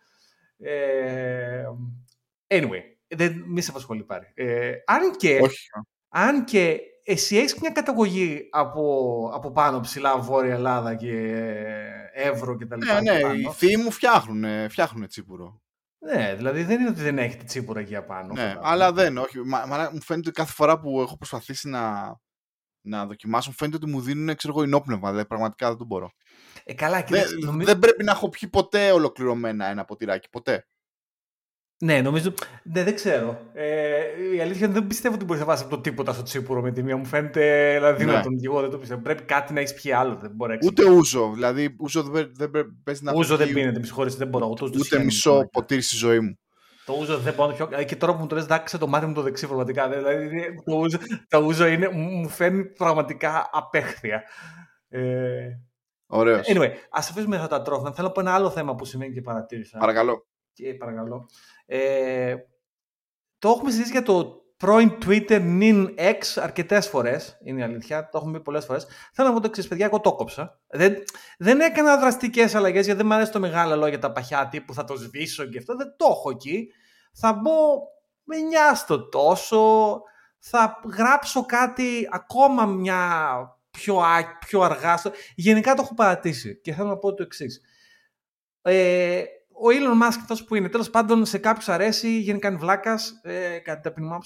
[0.60, 1.64] Ε,
[2.48, 2.82] anyway,
[3.16, 4.32] δεν μη σε απασχολεί πάρει.
[4.34, 5.40] Ε, αν, και,
[6.10, 11.36] αν και εσύ έχεις μια καταγωγή από, από πάνω ψηλά Βόρεια Ελλάδα και
[12.14, 13.02] Εύρο και τα λοιπά.
[13.02, 15.62] Ναι, ναι, οι θείοι μου φτιάχνουν, φτιάχνουν τσίπουρο.
[16.06, 18.34] Ναι, δηλαδή δεν είναι ότι δεν έχετε τσίπουρα εκεί απάνω.
[18.34, 19.40] Ναι, αλλά δεν, όχι.
[19.40, 22.16] Μα, μα, μου φαίνεται ότι κάθε φορά που έχω προσπαθήσει να,
[22.82, 25.10] να δοκιμάσω, μου φαίνεται ότι μου δίνουν ξέρω εγώ ενόπνευμα.
[25.10, 26.12] Δηλαδή πραγματικά δεν το μπορώ.
[26.64, 27.66] Ε, καλά, δεν, νομίζω...
[27.66, 30.30] δεν πρέπει να έχω πιει ποτέ ολοκληρωμένα ένα ποτηράκι.
[30.30, 30.68] Ποτέ.
[31.84, 32.34] Ναι, νομίζω.
[32.64, 33.40] Ναι, δεν ξέρω.
[33.54, 34.00] Ε,
[34.36, 36.72] η αλήθεια είναι δεν πιστεύω ότι μπορείς να βάσει από το τίποτα στο τσίπουρο με
[36.72, 36.98] τη μία.
[36.98, 38.12] Μου φαίνεται δηλαδή, ναι.
[38.12, 38.40] δυνατόν.
[38.44, 39.02] Εγώ δεν το πιστεύω.
[39.02, 40.18] Πρέπει κάτι να έχεις πιει άλλο.
[40.22, 41.32] Δεν μπορεί Ούτε ούζο.
[41.34, 42.52] Δηλαδή, ούζο δεν, δεν
[42.84, 44.48] παίζει να Ούζο δεν πίνεται, με συγχωρείτε, δεν μπορώ.
[44.48, 46.40] Ούτε, ούτε μισό ποτήρι στη ζωή μου.
[46.86, 47.70] Το ούζο δεν μπορώ πιο.
[47.86, 49.90] Και τώρα που μου το λες, δάκρυσε το μάτι μου το δεξί πραγματικά.
[49.90, 50.30] Δηλαδή,
[50.66, 54.24] το ούζο, το ούζο είναι, μου φαίνει πραγματικά απέχθεια.
[54.90, 55.48] Ε...
[56.08, 56.48] Ωραίος.
[56.48, 57.94] Anyway, ας αφήσουμε αυτά τα τρόφιμα.
[57.94, 59.78] Θέλω να πω ένα άλλο θέμα που σημαίνει και παρατήρησα.
[59.78, 60.26] Παρακαλώ.
[60.54, 61.30] Και παρακαλώ.
[61.66, 62.36] Ε,
[63.40, 67.38] το έχουμε συζητήσει για το πρώην Twitter νυν X αρκετές φορές.
[67.44, 68.10] Είναι η αλήθεια.
[68.10, 68.88] Το έχουμε πει πολλές φορές.
[69.14, 69.86] Θέλω να πω το εξής, παιδιά.
[69.86, 70.60] Εγώ το κόψα.
[70.68, 71.04] Δεν,
[71.38, 74.74] δεν έκανα δραστικές αλλαγές γιατί δεν μου αρέσει το μεγάλο λόγο για τα παχιά τύπου
[74.74, 75.76] θα το σβήσω και αυτό.
[75.76, 76.72] Δεν το έχω εκεί.
[77.14, 77.80] Θα μπω
[78.24, 80.02] με νοιάστο τόσο.
[80.40, 83.30] Θα γράψω κάτι ακόμα μια
[83.72, 84.02] πιο,
[84.48, 85.02] πιο αργά.
[85.36, 87.62] Γενικά το έχω παρατήσει και θέλω να πω το εξής.
[88.62, 89.24] Ε,
[89.54, 90.70] ο Elon Musk αυτός που είναι.
[90.70, 93.20] Τέλος πάντων, σε κάποιους αρέσει, γενικά είναι βλάκας.
[93.24, 94.18] Ε, κατά την ταπεινή μου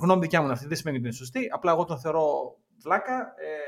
[0.00, 0.66] γνώμη δικιά μου είναι αυτή.
[0.66, 1.48] Δεν σημαίνει ότι είναι σωστή.
[1.52, 3.34] Απλά εγώ τον θεωρώ βλάκα.
[3.36, 3.58] Ε,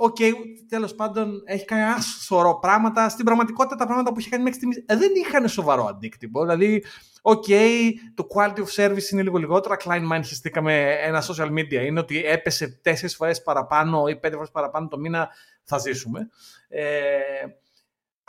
[0.00, 0.32] OK, okay,
[0.68, 3.08] τέλος πάντων έχει κάνει ένα σωρό πράγματα.
[3.08, 6.40] Στην πραγματικότητα τα πράγματα που είχε κάνει μέχρι στιγμής ε, δεν είχαν σοβαρό αντίκτυπο.
[6.40, 6.84] Δηλαδή,
[7.22, 9.76] OK, okay, το quality of service είναι λίγο λιγότερο.
[9.84, 11.84] κλάιν μάιν χεστήκαμε ένα social media.
[11.84, 15.28] Είναι ότι έπεσε τέσσερις φορές παραπάνω ή πέντε φορές παραπάνω το μήνα,
[15.64, 16.28] θα ζήσουμε.
[16.68, 16.84] Ε,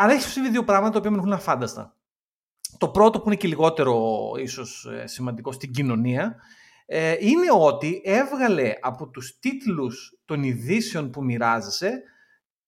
[0.02, 1.96] αλλά έχει συμβεί δύο πράγματα τα οποία με έχουν αφάνταστα.
[2.78, 6.36] Το πρώτο που είναι και λιγότερο ίσως ε, σημαντικό στην κοινωνία
[6.86, 12.04] ε, είναι ότι έβγαλε από τους τίτλους των ειδήσεων που μοιράζεσαι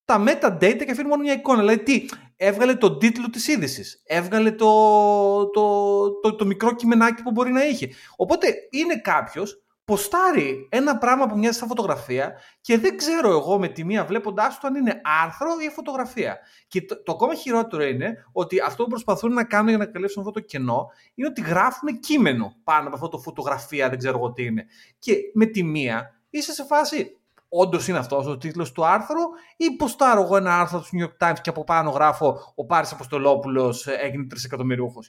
[0.05, 1.59] τα metadata και αφήνει μόνο μια εικόνα.
[1.59, 2.05] Δηλαδή τι,
[2.35, 7.65] έβγαλε τον τίτλο της είδησης, έβγαλε το, το, το, το, μικρό κειμενάκι που μπορεί να
[7.65, 7.89] είχε.
[8.15, 13.67] Οπότε είναι κάποιος ποστάρει ένα πράγμα που μοιάζει σαν φωτογραφία και δεν ξέρω εγώ με
[13.67, 16.39] τη μία βλέποντάς το αν είναι άρθρο ή φωτογραφία.
[16.67, 20.21] Και το, το ακόμα χειρότερο είναι ότι αυτό που προσπαθούν να κάνουν για να καλύψουν
[20.21, 24.31] αυτό το κενό είναι ότι γράφουν κείμενο πάνω από αυτό το φωτογραφία, δεν ξέρω εγώ
[24.31, 24.65] τι είναι.
[24.99, 27.17] Και με τη μία είσαι σε φάση,
[27.49, 29.21] όντως είναι αυτός ο τίτλος του άρθρου,
[29.57, 32.91] ή ποστάρω εγώ ένα άρθρο του New York Times και από πάνω γράφω Ο Πάρης
[32.91, 34.99] Αποστολόπουλος έγινε τρισεκατομμυρίουχο.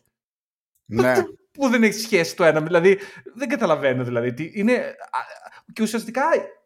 [0.85, 1.14] Ναι
[1.53, 2.61] που δεν έχει σχέση το ένα.
[2.61, 2.98] Δηλαδή,
[3.34, 4.34] δεν καταλαβαίνω δηλαδή.
[4.34, 4.94] Τι είναι...
[5.72, 6.22] Και ουσιαστικά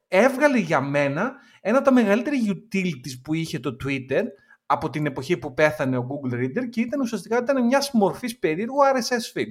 [0.08, 4.22] έβγαλε για μένα ένα από τα μεγαλύτερα utilities που είχε το Twitter
[4.66, 8.76] από την εποχή που πέθανε ο Google Reader και ήταν ουσιαστικά ήταν μιας μορφής περίεργου
[8.94, 9.50] RSS feed.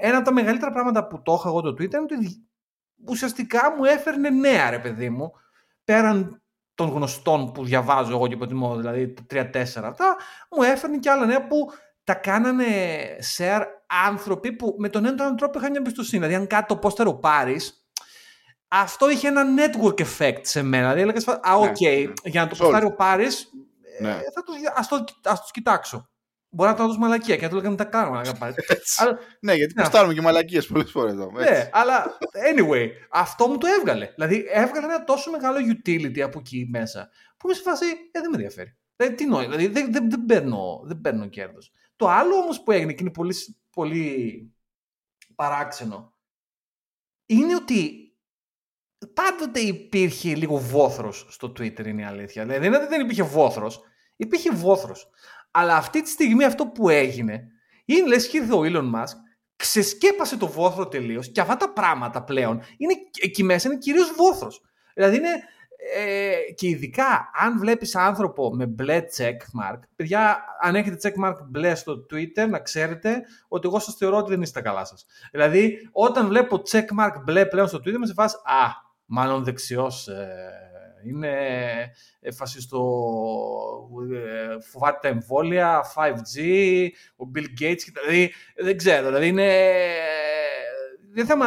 [0.00, 2.46] ένα από τα μεγαλύτερα πράγματα που το είχα εγώ το Twitter είναι ότι
[3.08, 5.32] ουσιαστικά μου έφερνε νέα ρε παιδί μου
[5.84, 6.42] πέραν
[6.74, 10.16] των γνωστών που διαβάζω εγώ και υποτιμώ, δηλαδή τα 3-4 αυτά,
[10.50, 11.70] μου έφερνε και άλλα νέα που
[12.08, 12.66] τα κάνανε
[13.36, 13.62] share
[14.06, 16.26] άνθρωποι που με τον έναν τρόπο είχαν μια εμπιστοσύνη.
[16.26, 17.86] Δηλαδή, αν κάτι το πόστερο πάρεις,
[18.68, 20.94] αυτό είχε ένα network effect σε μένα.
[20.94, 22.30] Δηλαδή, έλεγα, Α, ναι, OK, okay, ναι.
[22.30, 23.24] για να το ποστάρει ο Πάρη,
[23.98, 24.12] ε, ναι.
[24.12, 26.10] θα το, ας, το, ας το κοιτάξω.
[26.50, 28.20] Μπορεί να το δώσω μαλακία και να το λέγαμε τα κάνουμε.
[29.40, 29.82] ναι, γιατί ναι.
[29.82, 31.30] ποστάρουμε και μαλακίες πολλές φορές εδώ.
[31.30, 32.18] Ναι, αλλά
[32.54, 34.10] anyway, αυτό μου το έβγαλε.
[34.14, 38.30] Δηλαδή, έβγαλε ένα τόσο μεγάλο utility από εκεί μέσα που είμαι σε φάση, ε, δεν
[38.30, 38.76] με ενδιαφέρει.
[38.96, 41.72] Δηλαδή, τι νόημα, δηλαδή δεν, δεν, δεν, παίρνω, δεν παίρνω κέρδος.
[41.98, 43.34] Το άλλο όμως που έγινε και είναι πολύ,
[43.70, 44.52] πολύ
[45.34, 46.16] παράξενο
[47.26, 48.12] είναι ότι
[49.14, 52.42] πάντοτε υπήρχε λίγο βόθρος στο Twitter είναι η αλήθεια.
[52.42, 53.80] Δηλαδή δεν είναι ότι δεν υπήρχε βόθρος,
[54.16, 55.10] υπήρχε βόθρος.
[55.50, 57.48] Αλλά αυτή τη στιγμή αυτό που έγινε
[57.84, 59.16] είναι λες και ήρθε ο Elon Musk,
[59.56, 64.62] ξεσκέπασε το βόθρο τελείως και αυτά τα πράγματα πλέον είναι, εκεί μέσα είναι κυρίως βόθρος.
[64.94, 65.42] Δηλαδή είναι
[65.96, 72.06] ε, και ειδικά αν βλέπεις άνθρωπο με μπλε checkmark, παιδιά, αν έχετε checkmark μπλε στο
[72.10, 75.06] Twitter, να ξέρετε ότι εγώ σας θεωρώ ότι δεν είστε καλά σας.
[75.32, 78.66] Δηλαδή, όταν βλέπω checkmark μπλε πλέον στο Twitter, με σε φάση, α,
[79.04, 80.52] μάλλον δεξιός, ε,
[81.06, 81.32] είναι
[82.20, 82.80] ε, φασιστο,
[84.12, 86.42] ε, φοβάται τα εμβόλια, 5G,
[87.16, 89.52] ο Bill Gates, δηλαδή, δεν ξέρω, δηλαδή είναι
[91.12, 91.46] δεν θέμα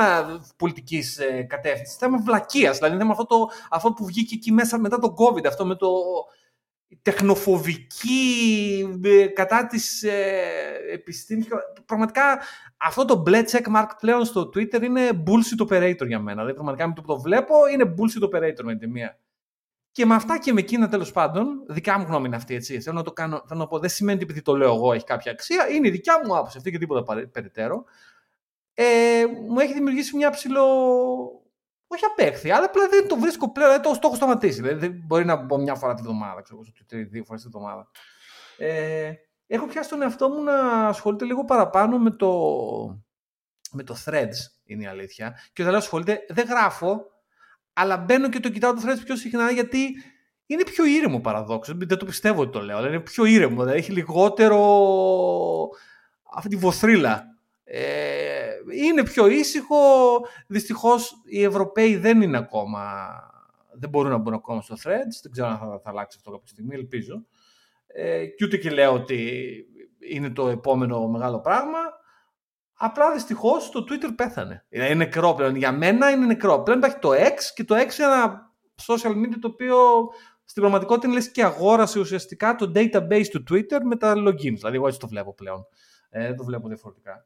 [0.57, 2.77] πολιτικής ε, κατεύθυνσης, θέμα βλακείας.
[2.77, 5.89] Δηλαδή, θέμα αυτό, το, αυτό που βγήκε εκεί μέσα μετά το COVID, αυτό με το
[7.01, 8.19] τεχνοφοβική
[9.03, 10.41] ε, κατά της ε,
[10.91, 11.47] επιστήμης.
[11.85, 12.39] Πραγματικά
[12.77, 16.35] αυτό το μπλε check mark πλέον στο Twitter είναι bullshit operator για μένα.
[16.35, 19.19] Δηλαδή πραγματικά με το που το βλέπω είναι bullshit operator με τη μία.
[19.91, 22.55] Και με αυτά και με εκείνα τέλος πάντων, δικά μου γνώμη είναι αυτή.
[22.55, 22.81] Έτσι.
[22.81, 25.03] Θέλω να το κάνω, θέλω να πω, δεν σημαίνει ότι επειδή το λέω εγώ έχει
[25.03, 25.69] κάποια αξία.
[25.69, 27.85] Είναι η δικιά μου άποψη αυτή και τίποτα περαιτέρω
[28.73, 30.65] ε, μου έχει δημιουργήσει μια ψηλό.
[31.87, 33.71] Όχι απέχθεια, αλλά απλά δεν το βρίσκω πλέον.
[33.71, 34.61] Δεν το, το έχω σταματήσει.
[34.61, 37.91] Δηλαδή, δεν μπορεί να μπω μια φορά τη βδομάδα, ξέρω εγώ, δύο φορές τη βδομάδα.
[38.57, 39.11] Ε,
[39.47, 42.31] έχω πιάσει τον εαυτό μου να ασχολείται λίγο παραπάνω με το,
[43.71, 45.31] με το threads, είναι η αλήθεια.
[45.53, 47.05] Και όταν λέω ασχολείται, δεν γράφω,
[47.73, 49.95] αλλά μπαίνω και το κοιτάω το threads πιο συχνά γιατί
[50.45, 51.77] είναι πιο ήρεμο παραδόξως.
[51.77, 53.61] Δεν το πιστεύω ότι το λέω, αλλά είναι πιο ήρεμο.
[53.61, 54.59] Δηλαδή έχει λιγότερο
[56.33, 57.25] αυτή τη βοθρίλα
[57.63, 58.30] ε,
[58.69, 59.77] είναι πιο ήσυχο.
[60.47, 62.83] Δυστυχώς οι Ευρωπαίοι δεν είναι ακόμα,
[63.71, 65.15] δεν μπορούν να μπουν ακόμα στο Threads.
[65.21, 67.25] Δεν ξέρω αν θα, θα αλλάξει αυτό κάποια στιγμή, ελπίζω.
[67.87, 69.51] Ε, και ούτε και λέω ότι
[69.99, 71.79] είναι το επόμενο μεγάλο πράγμα.
[72.73, 74.65] Απλά δυστυχώς το Twitter πέθανε.
[74.69, 75.55] Είναι νεκρό πλέον.
[75.55, 76.61] Για μένα είναι νεκρό.
[76.61, 78.51] Πλέον υπάρχει το X και το X είναι ένα
[78.87, 79.77] social media το οποίο
[80.43, 84.55] στην πραγματικότητα είναι λες και αγόρασε ουσιαστικά το database του Twitter με τα logins.
[84.55, 85.65] Δηλαδή, εγώ έτσι το βλέπω πλέον.
[86.09, 87.25] Ε, δεν το βλέπω διαφορετικά.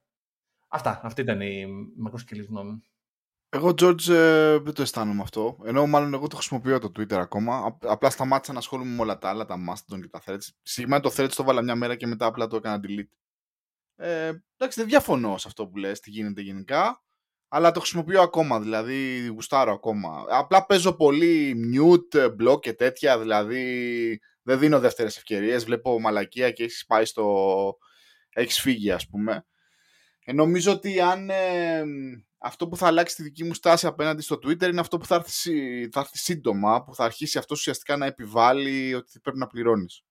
[0.76, 0.99] Αυτά.
[1.03, 1.65] Αυτή ήταν η
[1.97, 2.84] μακροσκελή γνώμη.
[3.49, 5.57] Εγώ, George, ε, δεν το αισθάνομαι αυτό.
[5.65, 7.78] Ενώ μάλλον εγώ το χρησιμοποιώ το Twitter ακόμα.
[7.82, 10.47] Απλά σταμάτησα να ασχολούμαι με όλα τα άλλα, τα Mastodon και τα Threads.
[10.61, 13.17] Συγκεκριμένα το Threads το βάλα μια μέρα και μετά απλά το έκανα delete.
[13.95, 17.03] Ε, εντάξει, δεν διαφωνώ σε αυτό που λες, τι γίνεται γενικά.
[17.47, 20.26] Αλλά το χρησιμοποιώ ακόμα, δηλαδή γουστάρω ακόμα.
[20.30, 25.65] Απλά παίζω πολύ mute, block και τέτοια, δηλαδή δεν δίνω δεύτερες ευκαιρίες.
[25.65, 27.78] Βλέπω μαλακία και έχεις πάει στο...
[28.30, 29.45] Έχεις φύγει, ας πούμε.
[30.28, 31.84] Ε, νομίζω ότι αν ε,
[32.38, 35.15] αυτό που θα αλλάξει τη δική μου στάση απέναντι στο Twitter είναι αυτό που θα
[35.15, 40.03] έρθει, θα έρθει σύντομα, που θα αρχίσει αυτό ουσιαστικά να επιβάλλει ότι πρέπει να πληρώνεις.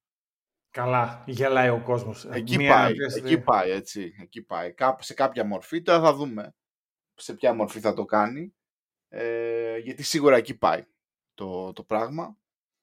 [0.70, 2.24] Καλά, γελάει ο κόσμος.
[2.24, 4.14] Εκεί Μία πάει, εκεί πάει, έτσι.
[4.20, 4.74] Εκεί πάει.
[4.98, 6.54] Σε κάποια μορφή, τώρα θα δούμε
[7.14, 8.54] σε ποια μορφή θα το κάνει.
[9.08, 10.86] Ε, γιατί σίγουρα εκεί πάει
[11.34, 12.36] το, το πράγμα.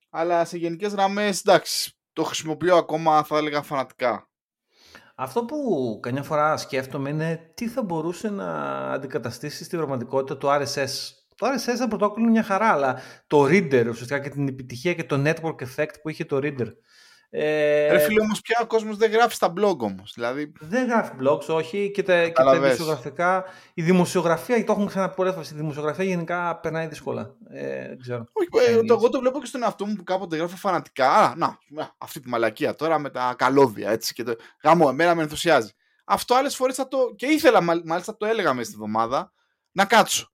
[0.09, 4.30] Αλλά σε γενικές γραμμές, εντάξει, το χρησιμοποιώ ακόμα, θα έλεγα, φανατικά.
[5.24, 8.51] Αυτό που καμιά φορά σκέφτομαι είναι τι θα μπορούσε να
[8.91, 11.13] αντικαταστήσει στην πραγματικότητα το RSS.
[11.36, 15.22] Το RSS ήταν πρωτόκολλο μια χαρά, αλλά το Reader ουσιαστικά και την επιτυχία και το
[15.26, 16.67] network effect που είχε το Reader.
[17.34, 20.11] Ε, Ρε φίλε, όμως πια ο κόσμος δεν γράφει στα blog όμως.
[20.15, 20.51] Δηλαδή...
[20.59, 21.91] Δεν γράφει blogs, όχι.
[21.91, 23.43] Και τα, και τα δημοσιογραφικά.
[23.73, 27.36] Η δημοσιογραφία, το έχουμε ξαναπεί πολλές φορές, η δημοσιογραφία γενικά περνάει δύσκολα.
[27.49, 28.25] Ε, δεν ξέρω.
[28.32, 31.11] Όχι, ε, το, εγώ το βλέπω και στον εαυτό μου που κάποτε γράφω φανατικά.
[31.11, 31.57] Α, να,
[31.97, 33.89] αυτή τη μαλακία τώρα με τα καλώδια.
[33.89, 34.36] Έτσι, και το...
[34.63, 35.71] Γάμο, εμένα με ενθουσιάζει.
[36.05, 36.97] Αυτό άλλες φορές θα το.
[37.15, 39.34] και ήθελα, μάλιστα το έλεγα μέσα στη εβδομάδα,
[39.71, 40.32] να κάτσω.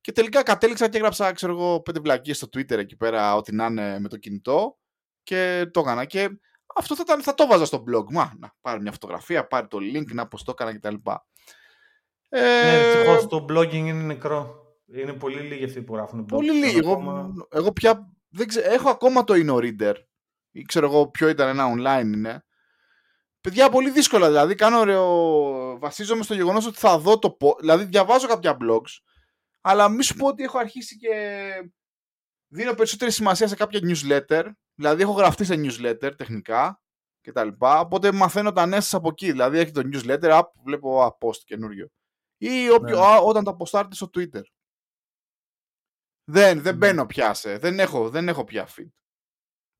[0.00, 3.66] Και τελικά κατέληξα και έγραψα, ξέρω εγώ, πέντε βλακίες στο Twitter εκεί πέρα, ό,τι να
[3.66, 4.78] είναι με το κινητό
[5.24, 6.04] και το έκανα.
[6.04, 6.28] Και
[6.76, 8.04] αυτό θα, ήταν, θα το βάζα στο blog.
[8.10, 10.94] Μα, να πάρει μια φωτογραφία, πάρει το link, να πώ το έκανα κτλ.
[12.28, 14.62] Ε, ναι, το blogging είναι νεκρό.
[14.86, 16.24] Είναι πολύ λίγοι αυτοί που γράφουν.
[16.24, 16.78] Πολύ λίγοι.
[16.78, 19.94] Εγώ, εγώ πια δεν ξέρω, έχω ακόμα το InnoReader.
[20.50, 22.44] Ή ξέρω εγώ ποιο ήταν ένα online είναι.
[23.40, 24.54] Παιδιά, πολύ δύσκολα δηλαδή.
[24.54, 25.78] Κάνω ωραίο...
[25.78, 27.36] Βασίζομαι στο γεγονός ότι θα δω το.
[27.60, 29.00] Δηλαδή, διαβάζω κάποια blogs,
[29.60, 31.10] αλλά μη σου πω ότι έχω αρχίσει και
[32.54, 36.82] δίνω περισσότερη σημασία σε κάποια newsletter Δηλαδή έχω γραφτεί σε newsletter τεχνικά
[37.20, 39.30] και τα λοιπά, οπότε μαθαίνω τα νέα από εκεί.
[39.30, 41.88] Δηλαδή έχει το newsletter, app, βλέπω a, post καινούριο.
[42.36, 43.18] Ή όποιο, ναι.
[43.22, 44.42] όταν το αποστάρετε στο Twitter.
[46.24, 46.72] Δεν, δεν ναι.
[46.72, 48.88] μπαίνω πια σε, δεν έχω, δεν έχω πια feed.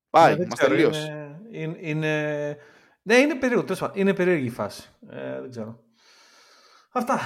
[0.09, 1.39] Πάει, ναι, μας τελείωσε.
[1.51, 2.57] Είναι, είναι,
[3.01, 4.89] ναι, είναι περίεργο, είναι περίεργη η φάση.
[5.09, 5.83] Ε, δεν ξέρω.
[6.91, 7.19] Αυτά.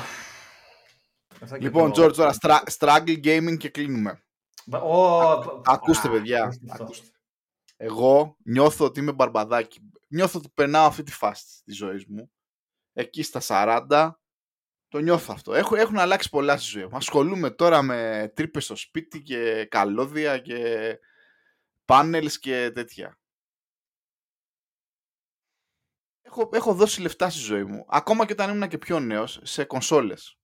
[1.41, 4.23] Αυτά λοιπόν, George, τώρα struggle gaming και κλείνουμε.
[4.71, 6.59] Oh, ακούστε, παιδιά.
[6.69, 7.09] Ακούστε
[7.81, 9.79] εγώ νιώθω ότι είμαι μπαρμπαδάκι.
[10.07, 12.31] Νιώθω ότι περνάω αυτή τη φάση της ζωής μου.
[12.93, 13.41] Εκεί στα
[13.89, 14.11] 40
[14.87, 15.53] το νιώθω αυτό.
[15.53, 16.95] Έχω, έχουν αλλάξει πολλά στη ζωή μου.
[16.95, 20.99] Ασχολούμαι τώρα με τρύπες στο σπίτι και καλώδια και
[21.85, 23.19] πάνελς και τέτοια.
[26.21, 27.85] Έχω, έχω δώσει λεφτά στη ζωή μου.
[27.87, 30.38] Ακόμα και όταν ήμουν και πιο νέος σε κονσόλες.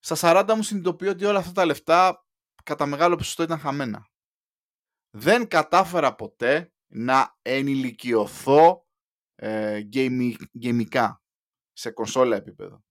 [0.00, 2.26] Στα 40 μου συνειδητοποιώ ότι όλα αυτά τα λεφτά
[2.64, 4.10] κατά μεγάλο ποσοστό ήταν χαμένα
[5.10, 8.86] δεν κατάφερα ποτέ να ενηλικιωθώ
[9.34, 9.82] ε,
[10.52, 11.22] γεμικά
[11.72, 12.84] σε κονσόλα επίπεδο.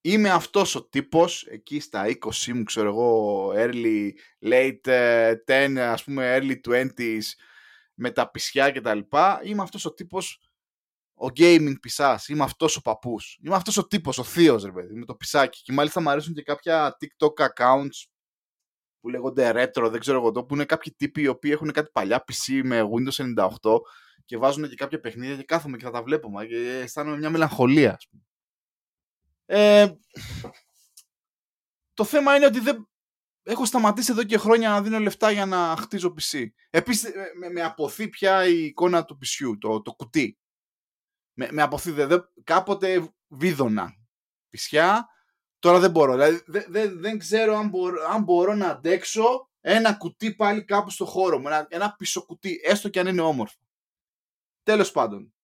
[0.00, 4.10] Είμαι αυτός ο τύπος εκεί στα 20 μου, ξέρω εγώ, early,
[4.42, 7.20] late 10, ε, ας πούμε early 20s,
[7.94, 9.40] με τα πισιά και τα λοιπά.
[9.44, 10.51] Είμαι αυτός ο τύπος,
[11.22, 13.38] ο gaming πισάς, είμαι αυτός ο παππούς.
[13.42, 15.62] Είμαι αυτός ο τύπος, ο θείος ρε παιδί, με το πισάκι.
[15.62, 18.06] Και μάλιστα μου αρέσουν και κάποια TikTok accounts
[19.00, 21.90] που λέγονται retro, δεν ξέρω εγώ το, που είναι κάποιοι τύποι οι οποίοι έχουν κάτι
[21.92, 23.78] παλιά PC με Windows 98
[24.24, 27.30] και βάζουν και κάποια παιχνίδια και κάθομαι και θα τα βλέπω μα, και αισθάνομαι μια
[27.30, 27.94] μελαγχολία.
[27.94, 28.22] Ας πούμε.
[29.46, 29.92] Ε,
[31.94, 32.88] το θέμα είναι ότι δεν,
[33.42, 36.46] έχω σταματήσει εδώ και χρόνια να δίνω λεφτά για να χτίζω PC.
[36.70, 40.36] Επίσης με, με αποθεί πια η εικόνα του PC, το, το κουτί.
[41.34, 43.94] Με, με αποθεί, δε, κάποτε βίδωνα
[44.50, 45.06] πισιά
[45.62, 46.12] Τώρα δεν μπορώ.
[46.12, 51.04] Δηλαδή, δεν, δεν ξέρω αν μπορώ, αν μπορώ να αντέξω ένα κουτί πάλι κάπου στο
[51.04, 51.46] χώρο μου.
[51.46, 53.58] Ένα, ένα πίσω κουτί, έστω και αν είναι όμορφο.
[54.62, 55.34] Τέλος πάντων.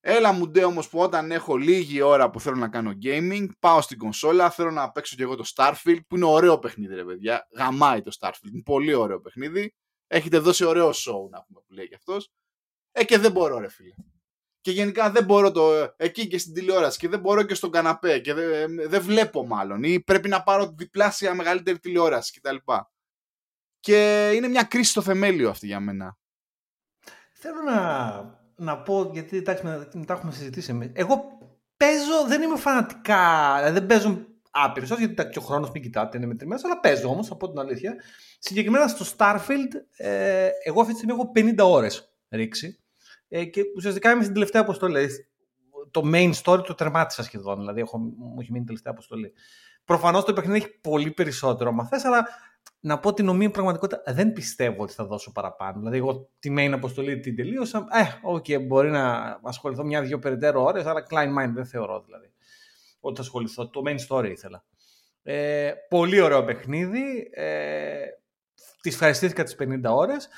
[0.00, 3.80] Έλα μου ντε όμως που όταν έχω λίγη ώρα που θέλω να κάνω gaming, πάω
[3.80, 7.48] στην κονσόλα, θέλω να παίξω και εγώ το Starfield, που είναι ωραίο παιχνίδι ρε παιδιά.
[7.56, 9.74] Γαμάει το Starfield, είναι πολύ ωραίο παιχνίδι.
[10.06, 12.30] Έχετε δώσει ωραίο show να πούμε που λέει και αυτός.
[12.92, 13.94] Ε και δεν μπορώ ρε φίλε
[14.66, 18.18] και γενικά δεν μπορώ το, εκεί και στην τηλεόραση και δεν μπορώ και στον καναπέ
[18.18, 22.56] και δεν, δεν βλέπω μάλλον ή πρέπει να πάρω διπλάσια μεγαλύτερη τηλεόραση κτλ.
[23.80, 26.18] Και είναι μια κρίση στο θεμέλιο αυτή για μένα.
[27.32, 28.10] Θέλω να,
[28.56, 30.90] να πω, γιατί εντάξει, μετά έχουμε συζητήσει εμείς.
[30.92, 31.38] Εγώ
[31.76, 36.26] παίζω, δεν είμαι φανατικά, δηλαδή δεν παίζω άπειρος, γιατί και ο χρόνος μην κοιτάτε, είναι
[36.26, 37.94] μετρημένος, αλλά παίζω όμως, από την αλήθεια.
[38.38, 42.80] Συγκεκριμένα στο Starfield, ε, εγώ αυτή τη στιγμή έχω 50 ώρες ρίξει.
[43.28, 44.94] Ε, και ουσιαστικά είμαι στην τελευταία αποστολή.
[44.94, 45.26] Δηλαδή,
[45.90, 47.58] το main story το τερμάτισα σχεδόν.
[47.58, 49.32] Δηλαδή, έχω, μου έχει μείνει τελευταία αποστολή.
[49.84, 52.26] Προφανώς το παιχνίδι έχει πολύ περισσότερο μαθέ, αλλά
[52.80, 55.78] να πω την ωμή πραγματικότητα δεν πιστεύω ότι θα δώσω παραπάνω.
[55.78, 57.86] Δηλαδή, εγώ τη main αποστολή την τελείωσα.
[57.90, 62.30] Ε, OK, okay, μπορεί να ασχοληθώ μια-δυο περαιτέρω ώρες, αλλά κλάιν μάιν δεν θεωρώ δηλαδή
[63.00, 63.68] ότι θα ασχοληθώ.
[63.68, 64.64] Το main story ήθελα.
[65.22, 67.30] Ε, πολύ ωραίο παιχνίδι.
[67.32, 68.04] Ε,
[68.80, 70.28] τις ευχαριστήθηκα τις 50 ώρες.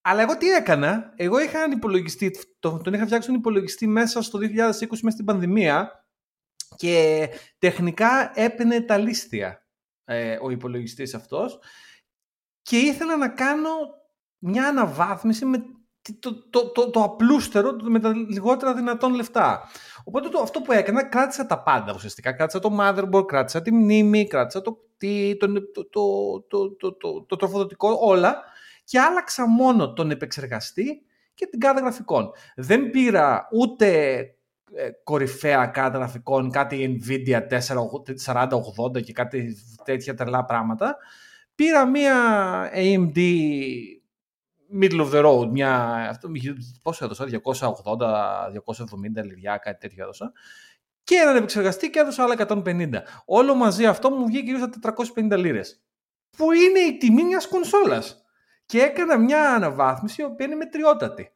[0.00, 1.12] Αλλά εγώ τι έκανα.
[1.16, 5.24] Εγώ είχα έναν υπολογιστή, τον, τον είχα φτιάξει τον υπολογιστή μέσα στο 2020 μέσα στην
[5.24, 6.06] πανδημία
[6.76, 7.28] και
[7.58, 9.66] τεχνικά έπαινε τα λίστια
[10.04, 11.58] ε, ο υπολογιστής αυτός
[12.62, 13.70] και ήθελα να κάνω
[14.38, 15.64] μια αναβάθμιση με
[16.18, 19.68] το, το, το, το απλούστερο με τα λιγότερα δυνατόν λεφτά.
[20.04, 22.32] Οπότε το, αυτό που έκανα, κράτησα τα πάντα ουσιαστικά.
[22.32, 25.84] Κράτησα το motherboard, κράτησα τη μνήμη, κράτησα το κτί, το, το,
[26.48, 28.44] το, το, το, το τροφοδοτικό, όλα
[28.88, 31.02] και άλλαξα μόνο τον επεξεργαστή
[31.34, 32.30] και την κάρτα γραφικών.
[32.56, 34.18] Δεν πήρα ούτε
[34.74, 37.40] ε, κορυφαία κάρτα γραφικών, κάτι Nvidia
[38.96, 40.96] 4080 και κάτι τέτοια τρελά πράγματα.
[41.54, 42.14] Πήρα μία
[42.74, 43.18] AMD
[44.80, 46.28] middle of the road, μια, αυτό,
[46.82, 47.70] πόσο έδωσα, 280,
[49.20, 50.32] 270 λιριά, κάτι τέτοιο έδωσα.
[51.04, 52.90] Και έναν επεξεργαστή και έδωσα άλλα 150.
[53.24, 54.94] Όλο μαζί αυτό μου βγήκε γύρω στα
[55.32, 55.82] 450 λίρες.
[56.36, 58.22] Που είναι η τιμή μιας κονσόλας.
[58.68, 61.32] Και έκανα μια αναβάθμιση η οποία είναι μετριότατη.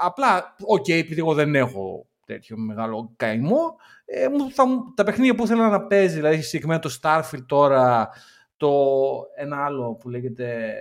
[0.00, 5.44] απλά, OK, okay, επειδή εγώ δεν έχω τέτοιο μεγάλο καημό, ε, θα, τα παιχνίδια που
[5.44, 8.08] ήθελα να παίζει, δηλαδή συγκεκριμένα το Starfield τώρα,
[8.56, 8.92] το
[9.36, 10.74] ένα άλλο που λέγεται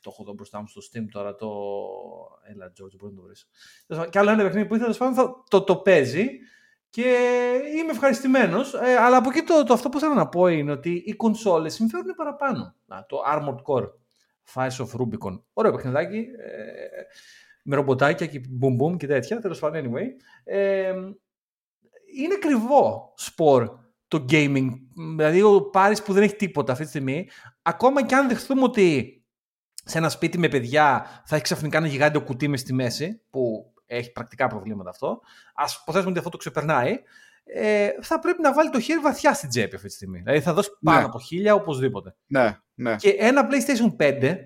[0.00, 1.50] το έχω εδώ μπροστά μου στο Steam τώρα, το...
[2.42, 3.48] Έλα, George, μπορείς να το βρεις.
[4.10, 6.28] Και άλλο ένα παιχνίδι που ήθελα να το, το παίζει
[6.90, 7.08] και
[7.76, 8.74] είμαι ευχαριστημένος.
[8.74, 11.74] Ε, αλλά από εκεί το, το, αυτό που θέλω να πω είναι ότι οι κονσόλες
[11.74, 12.74] συμφέρουν παραπάνω.
[12.86, 13.88] Να, το Armored Core,
[14.54, 15.42] Fires of Rubicon.
[15.52, 16.16] Ωραίο παιχνιδάκι.
[16.16, 17.02] Ε,
[17.64, 19.40] με ρομποτάκια και boom boom και τέτοια.
[19.40, 20.06] Τέλος πάντων, anyway.
[20.44, 20.92] Ε,
[22.16, 23.78] είναι κρυβό σπορ
[24.08, 24.68] το gaming.
[25.16, 27.28] Δηλαδή, ο Πάρης που δεν έχει τίποτα αυτή τη στιγμή,
[27.62, 29.14] ακόμα και αν δεχθούμε ότι
[29.84, 33.72] σε ένα σπίτι με παιδιά θα έχει ξαφνικά ένα γιγάντιο κουτί μες στη μέση, που
[33.90, 35.20] έχει πρακτικά προβλήματα αυτό.
[35.54, 36.98] Α υποθέσουμε ότι αυτό το ξεπερνάει.
[37.44, 40.18] Ε, θα πρέπει να βάλει το χέρι βαθιά στην τσέπη αυτή τη στιγμή.
[40.18, 41.04] Δηλαδή θα δώσει πάνω ναι.
[41.04, 42.16] από χίλια οπωσδήποτε.
[42.26, 42.96] Ναι, ναι.
[42.96, 44.36] Και ένα PlayStation 5,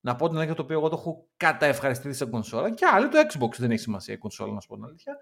[0.00, 3.18] να πω την αλήθεια το οποίο εγώ το έχω καταευχαριστηθεί σε κονσόλα, και άλλο το
[3.18, 5.16] Xbox δεν έχει σημασία η κονσόλα, να σου πω την αλήθεια.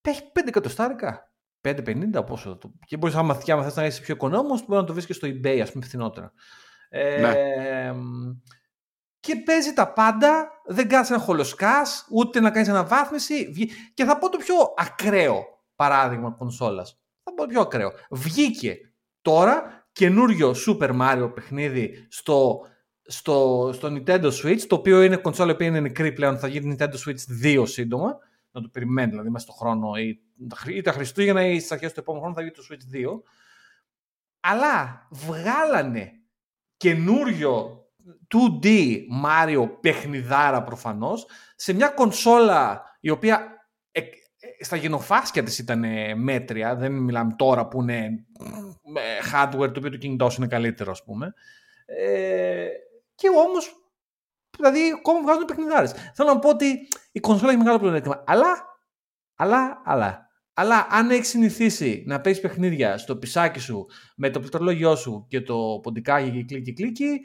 [0.00, 1.32] Έχει 5 εκατοστάρικα.
[1.60, 2.56] 5,50 πόσο.
[2.56, 2.72] Το...
[2.86, 5.58] Και μπορείς, άμα θες να είσαι πιο οικονόμος, μπορεί να το βρει και στο eBay,
[5.62, 6.32] ας πούμε, φθηνότερα.
[6.88, 7.32] Ε, ναι
[9.24, 13.52] και παίζει τα πάντα, δεν κάτσε να χολοσκάς, ούτε να κάνεις αναβάθμιση.
[13.94, 15.44] Και θα πω το πιο ακραίο
[15.76, 16.98] παράδειγμα κονσόλας.
[17.22, 17.92] Θα πω το πιο ακραίο.
[18.10, 18.76] Βγήκε
[19.22, 22.66] τώρα καινούριο Super Mario παιχνίδι στο,
[23.02, 26.94] στο, στο Nintendo Switch, το οποίο είναι κονσόλα που είναι νεκρή πλέον, θα γίνει Nintendo
[27.06, 28.18] Switch 2 σύντομα.
[28.50, 30.20] Να το περιμένει, δηλαδή μέσα στον χρόνο ή,
[30.66, 33.22] ή τα Χριστούγεννα ή στις αρχές του επόμενου χρόνου θα γίνει το Switch 2.
[34.40, 36.12] Αλλά βγάλανε
[36.76, 37.83] καινούριο
[38.34, 41.26] 2D Mario παιχνιδάρα προφανώς
[41.56, 45.84] σε μια κονσόλα η οποία ε, ε, στα γενοφάσκια της ήταν
[46.16, 48.26] μέτρια, δεν μιλάμε τώρα που είναι
[49.32, 51.34] hardware το οποίο το κινητό είναι καλύτερο ας πούμε.
[51.86, 52.68] Ε,
[53.14, 53.74] και όμως,
[54.56, 55.94] δηλαδή ακόμα βγάζουν παιχνιδάρες.
[56.14, 58.64] Θέλω να πω ότι η κονσόλα έχει μεγάλο πλεονέκτημα, αλλά,
[59.34, 63.86] αλλά, αλλά, αλλά αν έχεις συνηθίσει να παίζεις παιχνίδια στο πισάκι σου
[64.16, 67.20] με το πληκτρολόγιο σου και το ποντικάκι και κλίκι κλίκι,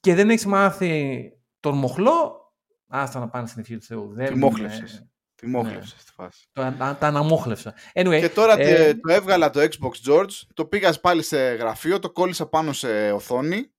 [0.00, 2.40] και δεν έχεις μάθει τον μοχλό,
[2.88, 4.12] άστα να πάνε στην ευχή του Θεού.
[4.12, 5.04] Δεν Τη μόχλευσες.
[5.34, 6.00] Τη μόχλευσες ναι.
[6.00, 6.48] στη φάση.
[6.52, 7.74] Το, τα, τα αναμόχλευσα.
[7.94, 8.94] Anyway, και τώρα ε...
[8.94, 13.72] το έβγαλα το Xbox George, το πήγα πάλι σε γραφείο, το κόλλησα πάνω σε οθόνη.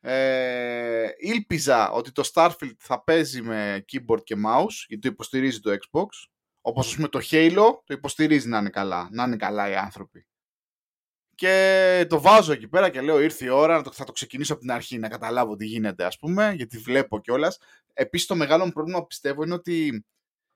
[0.00, 5.70] Ε, ήλπιζα ότι το Starfield θα παίζει με keyboard και mouse, γιατί το υποστηρίζει το
[5.70, 6.06] Xbox.
[6.60, 10.26] Όπως ας πούμε το Halo το υποστηρίζει να είναι καλά, να είναι καλά οι άνθρωποι.
[11.34, 14.52] Και το βάζω εκεί πέρα και λέω ήρθε η ώρα, να το, θα το ξεκινήσω
[14.52, 17.58] από την αρχή, να καταλάβω τι γίνεται ας πούμε, γιατί βλέπω κιόλας.
[17.92, 20.04] Επίσης το μεγάλο μου πρόβλημα πιστεύω είναι ότι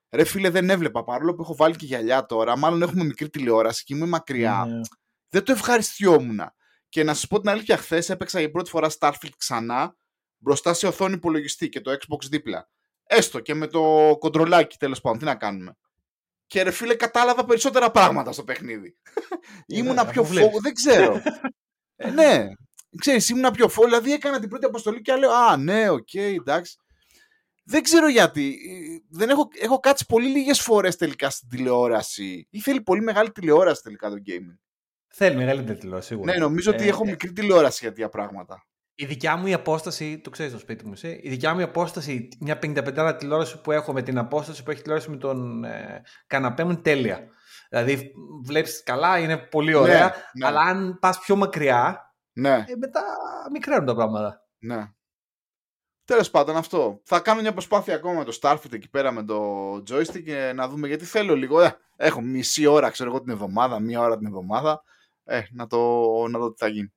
[0.09, 3.83] ρε φίλε δεν έβλεπα, παρόλο που έχω βάλει και γυαλιά τώρα, μάλλον έχουμε μικρή τηλεόραση
[3.83, 4.65] και είμαι μακριά.
[4.65, 4.81] Ναι.
[5.29, 6.41] Δεν το ευχαριστιόμουν.
[6.89, 9.95] Και να σας πω την αλήθεια, χθες έπαιξα για πρώτη φορά Starfield ξανά,
[10.37, 12.69] μπροστά σε οθόνη υπολογιστή και το Xbox δίπλα.
[13.03, 15.77] Έστω και με το κοντρολάκι τέλος πάντων, τι να κάνουμε.
[16.49, 18.97] Και ρε φίλε, κατάλαβα περισσότερα πράγματα στο παιχνίδι.
[19.67, 21.21] Ε, ήμουνα πιο φόβο, δεν ξέρω.
[21.95, 22.47] ε, ναι,
[22.97, 23.87] ξέρεις, ήμουνα πιο φόβο.
[23.87, 26.77] Δηλαδή έκανα την πρώτη αποστολή και λέω Α, ναι, OK, okay, εντάξει.
[27.63, 28.57] Δεν ξέρω γιατί.
[29.09, 32.47] Δεν έχω, έχω κάτσει πολύ λίγες φορές τελικά στην τηλεόραση.
[32.49, 34.57] Ή θέλει πολύ μεγάλη τηλεόραση τελικά το gaming.
[35.07, 36.31] Θέλει μεγαλύτερη τηλεόραση, σίγουρα.
[36.31, 38.67] Ναι, νομίζω ότι Ε, έχω ε, μικρή τηλεόραση για τέτοια πράγματα.
[39.01, 41.63] Η δικιά μου η απόσταση, το ξέρεις το σπίτι μου εσύ, η δικιά μου η
[41.63, 46.01] απόσταση, μια 55 τηλεόραση που έχω με την απόσταση που έχει τηλεόραση με τον ε,
[46.27, 47.27] καναπέ μου είναι τέλεια.
[47.69, 48.11] Δηλαδή
[48.43, 50.45] βλέπεις καλά, είναι πολύ ωραία, Ναι, ναι.
[50.47, 53.01] αλλά αν πας πιο μακριά, Ναι, ε, μετά
[53.51, 54.41] μικραίνουν τα πράγματα.
[54.59, 54.91] ναι.
[56.05, 57.01] Τέλος πάντων, αυτό.
[57.03, 60.67] Θα κάνω μια προσπάθεια ακόμα με το Starfield εκεί πέρα με το joystick και να
[60.67, 61.61] δούμε γιατί θέλω λίγο.
[61.61, 64.83] Ε, έχω μισή ώρα, ξέρω εγώ, την εβδομάδα, μία ώρα την εβδομάδα.
[65.23, 65.77] Ε, να, το,
[66.27, 66.93] να δω τι θα γίνει.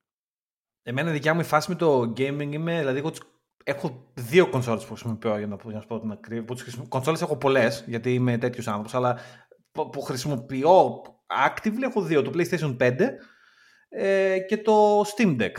[0.82, 3.20] Εμένα η δικιά μου η φάση με το gaming είμαι, δηλαδή εγώ τις-
[3.64, 6.44] έχω δύο κονσόλες που χρησιμοποιώ για να, πω- για να σου πω την ακρίβεια.
[6.44, 9.18] Που τις χρησιμο- Κονσόλες έχω πολλές, γιατί είμαι τέτοιος άνθρωπος, αλλά
[9.72, 11.02] που, που χρησιμοποιώ
[11.48, 12.22] actively έχω δύο.
[12.22, 13.18] Το PlayStation 5
[13.88, 15.52] ε, και το Steam Deck.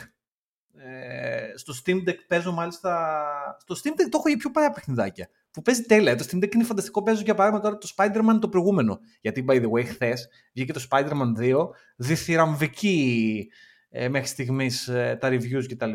[0.78, 3.17] Ε, στο Steam Deck παίζω μάλιστα...
[3.59, 5.30] Στο Steam Deck το έχω για πιο παλιά παιχνιδάκια.
[5.51, 6.15] Που παίζει τέλεια.
[6.15, 7.03] Το Steam Deck είναι φανταστικό.
[7.03, 8.99] Παίζω για παράδειγμα τώρα το Spider-Man το προηγούμενο.
[9.21, 11.67] Γιατί, by the way, χθες βγήκε το Spider-Man 2.
[11.95, 13.47] Διθυραμβική
[13.96, 14.86] ε, μέχρι στιγμής
[15.20, 15.91] τα reviews κτλ.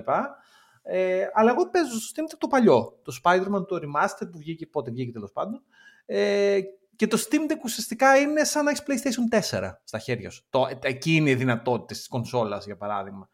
[0.83, 2.99] Ε, αλλά εγώ παίζω στο Steam Deck το παλιό.
[3.03, 5.63] Το Spider-Man το Remastered που βγήκε πότε βγήκε τέλος πάντων.
[6.07, 6.59] Ε,
[6.97, 10.45] και το Steam Deck ουσιαστικά είναι σαν να έχεις PlayStation 4 στα χέρια σου.
[10.51, 13.29] Το, εκεί είναι οι δυνατότητε της κονσόλας, για παράδειγμα.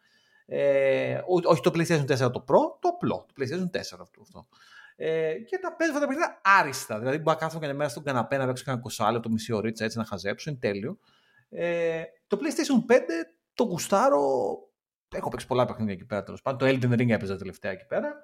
[0.47, 3.27] Ε, ό- όχι το PlayStation 4 το Pro, το απλό.
[3.27, 4.21] Το PlayStation 4 αυτό.
[4.21, 4.47] αυτό.
[4.97, 6.99] Ε, και τα παίζω αυτά τα παιχνίδια άριστα.
[6.99, 9.53] Δηλαδή, μπορώ να κάθομαι και μια μέρα στον καναπέ να παίξω κανένα 20 λεπτό, μισή
[9.53, 10.51] ωρίτσα έτσι να χαζέψω.
[10.51, 10.99] Είναι τέλειο.
[11.51, 13.01] Ε, το PlayStation 5
[13.55, 14.57] το γουστάρω.
[15.09, 16.59] Έχω παίξει πολλά παιχνίδια εκεί πέρα τέλος πάντων.
[16.59, 18.15] Το Elden Ring έπαιζα τελευταία εκεί πέρα.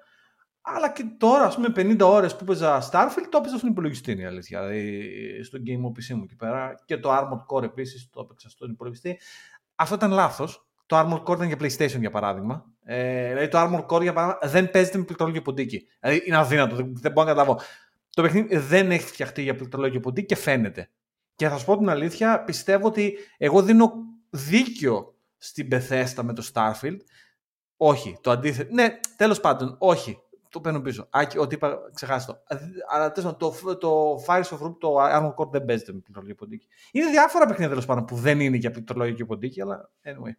[0.61, 4.21] Αλλά και τώρα, ας πούμε, 50 ώρες που έπαιζα Starfield, το έπαιζα στον υπολογιστή, είναι
[4.21, 4.67] η αλήθεια.
[4.67, 6.75] Δηλαδή, στο Game PC μου εκεί πέρα.
[6.85, 9.19] Και το Armored Core επίσης το έπαιξα στον υπολογιστή.
[9.75, 10.67] Αυτό ήταν λάθος.
[10.85, 12.65] Το Armored Core ήταν για PlayStation για παράδειγμα.
[12.83, 15.87] Ε, δηλαδή, το Armored Core για παράδειγμα δεν παίζεται με πληκτρολόγιο ποντίκι.
[15.99, 17.61] Δηλαδή, είναι αδύνατο, δεν, δεν μπορώ να καταλάβω.
[18.09, 20.89] Το παιχνίδι δεν έχει φτιαχτεί για πληκτρολόγιο ποντίκι και φαίνεται.
[21.35, 23.91] Και θα σου πω την αλήθεια, πιστεύω ότι εγώ δίνω
[24.29, 26.97] δίκιο στην Bethesda με το Starfield.
[27.77, 28.73] Όχι, το αντίθετο.
[28.73, 30.17] Ναι, τέλος πάντων, όχι.
[30.49, 31.07] Το παίρνω πίσω.
[31.09, 32.39] Άκη, ό,τι είπα, ξεχάστε το.
[32.91, 36.35] Αλλά τέλος πάντων, το, το Fires of Root, το Armored Core δεν παίζεται με πληκτρολόγιο
[36.35, 36.67] ποντίκι.
[36.91, 40.33] Είναι διάφορα παιχνίδια τέλος πάντων που δεν είναι για πληκτρολόγιο ποντίκι, αλλά anyway.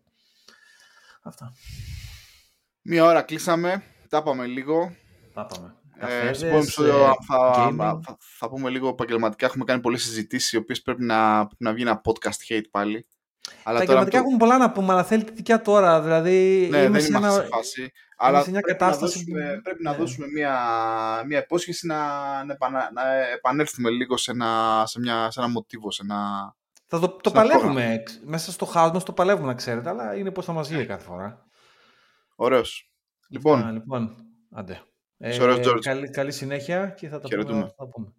[1.22, 1.52] Αυτά.
[2.82, 3.82] Μία ώρα κλείσαμε.
[4.08, 4.94] Τα είπαμε λίγο.
[5.34, 5.76] Τα πάμε.
[5.96, 8.00] Ε, Καφέδες, στο επόμενο επεισόδιο ε, θα, gaming.
[8.04, 9.46] θα, θα πούμε λίγο επαγγελματικά.
[9.46, 13.06] Έχουμε κάνει πολλές συζητήσεις, οι οποίες πρέπει να, πρέπει να βγει ένα podcast hate πάλι.
[13.64, 16.00] Αλλά Τα τώρα εγκληματικά το- έχουμε πολλά να πούμε, αλλά θέλετε δικιά τώρα.
[16.02, 17.92] Δηλαδή, Ναι, είμαι δεν σε είμαστε ένα- σε φάση.
[18.16, 19.96] Αλλά σε μια πρέπει, κατάσταση να δώσουμε, που- πρέπει να ναι.
[19.96, 20.56] δώσουμε μια,
[21.26, 21.96] μια υπόσχεση να,
[22.44, 26.54] να, επανα- να επανέλθουμε λίγο σε ένα, σε μια, σε ένα μοτίβο, σε ένα...
[26.86, 28.02] Θα το, το Σαν παλεύουμε.
[28.24, 31.04] Μέσα στο χάος μας το παλεύουμε, να ξέρετε, αλλά είναι πώς θα μας βγει κάθε
[31.04, 31.46] φορά.
[32.34, 32.90] Ωραίος.
[33.28, 34.16] Λοιπόν, Α, λοιπόν,
[34.50, 34.80] άντε.
[35.18, 35.78] Είσαι ωραίος, George.
[35.80, 37.52] καλή, καλή συνέχεια και θα τα Χαιρετούμε.
[37.58, 37.66] πούμε.
[37.76, 38.12] Θα τα πούμε.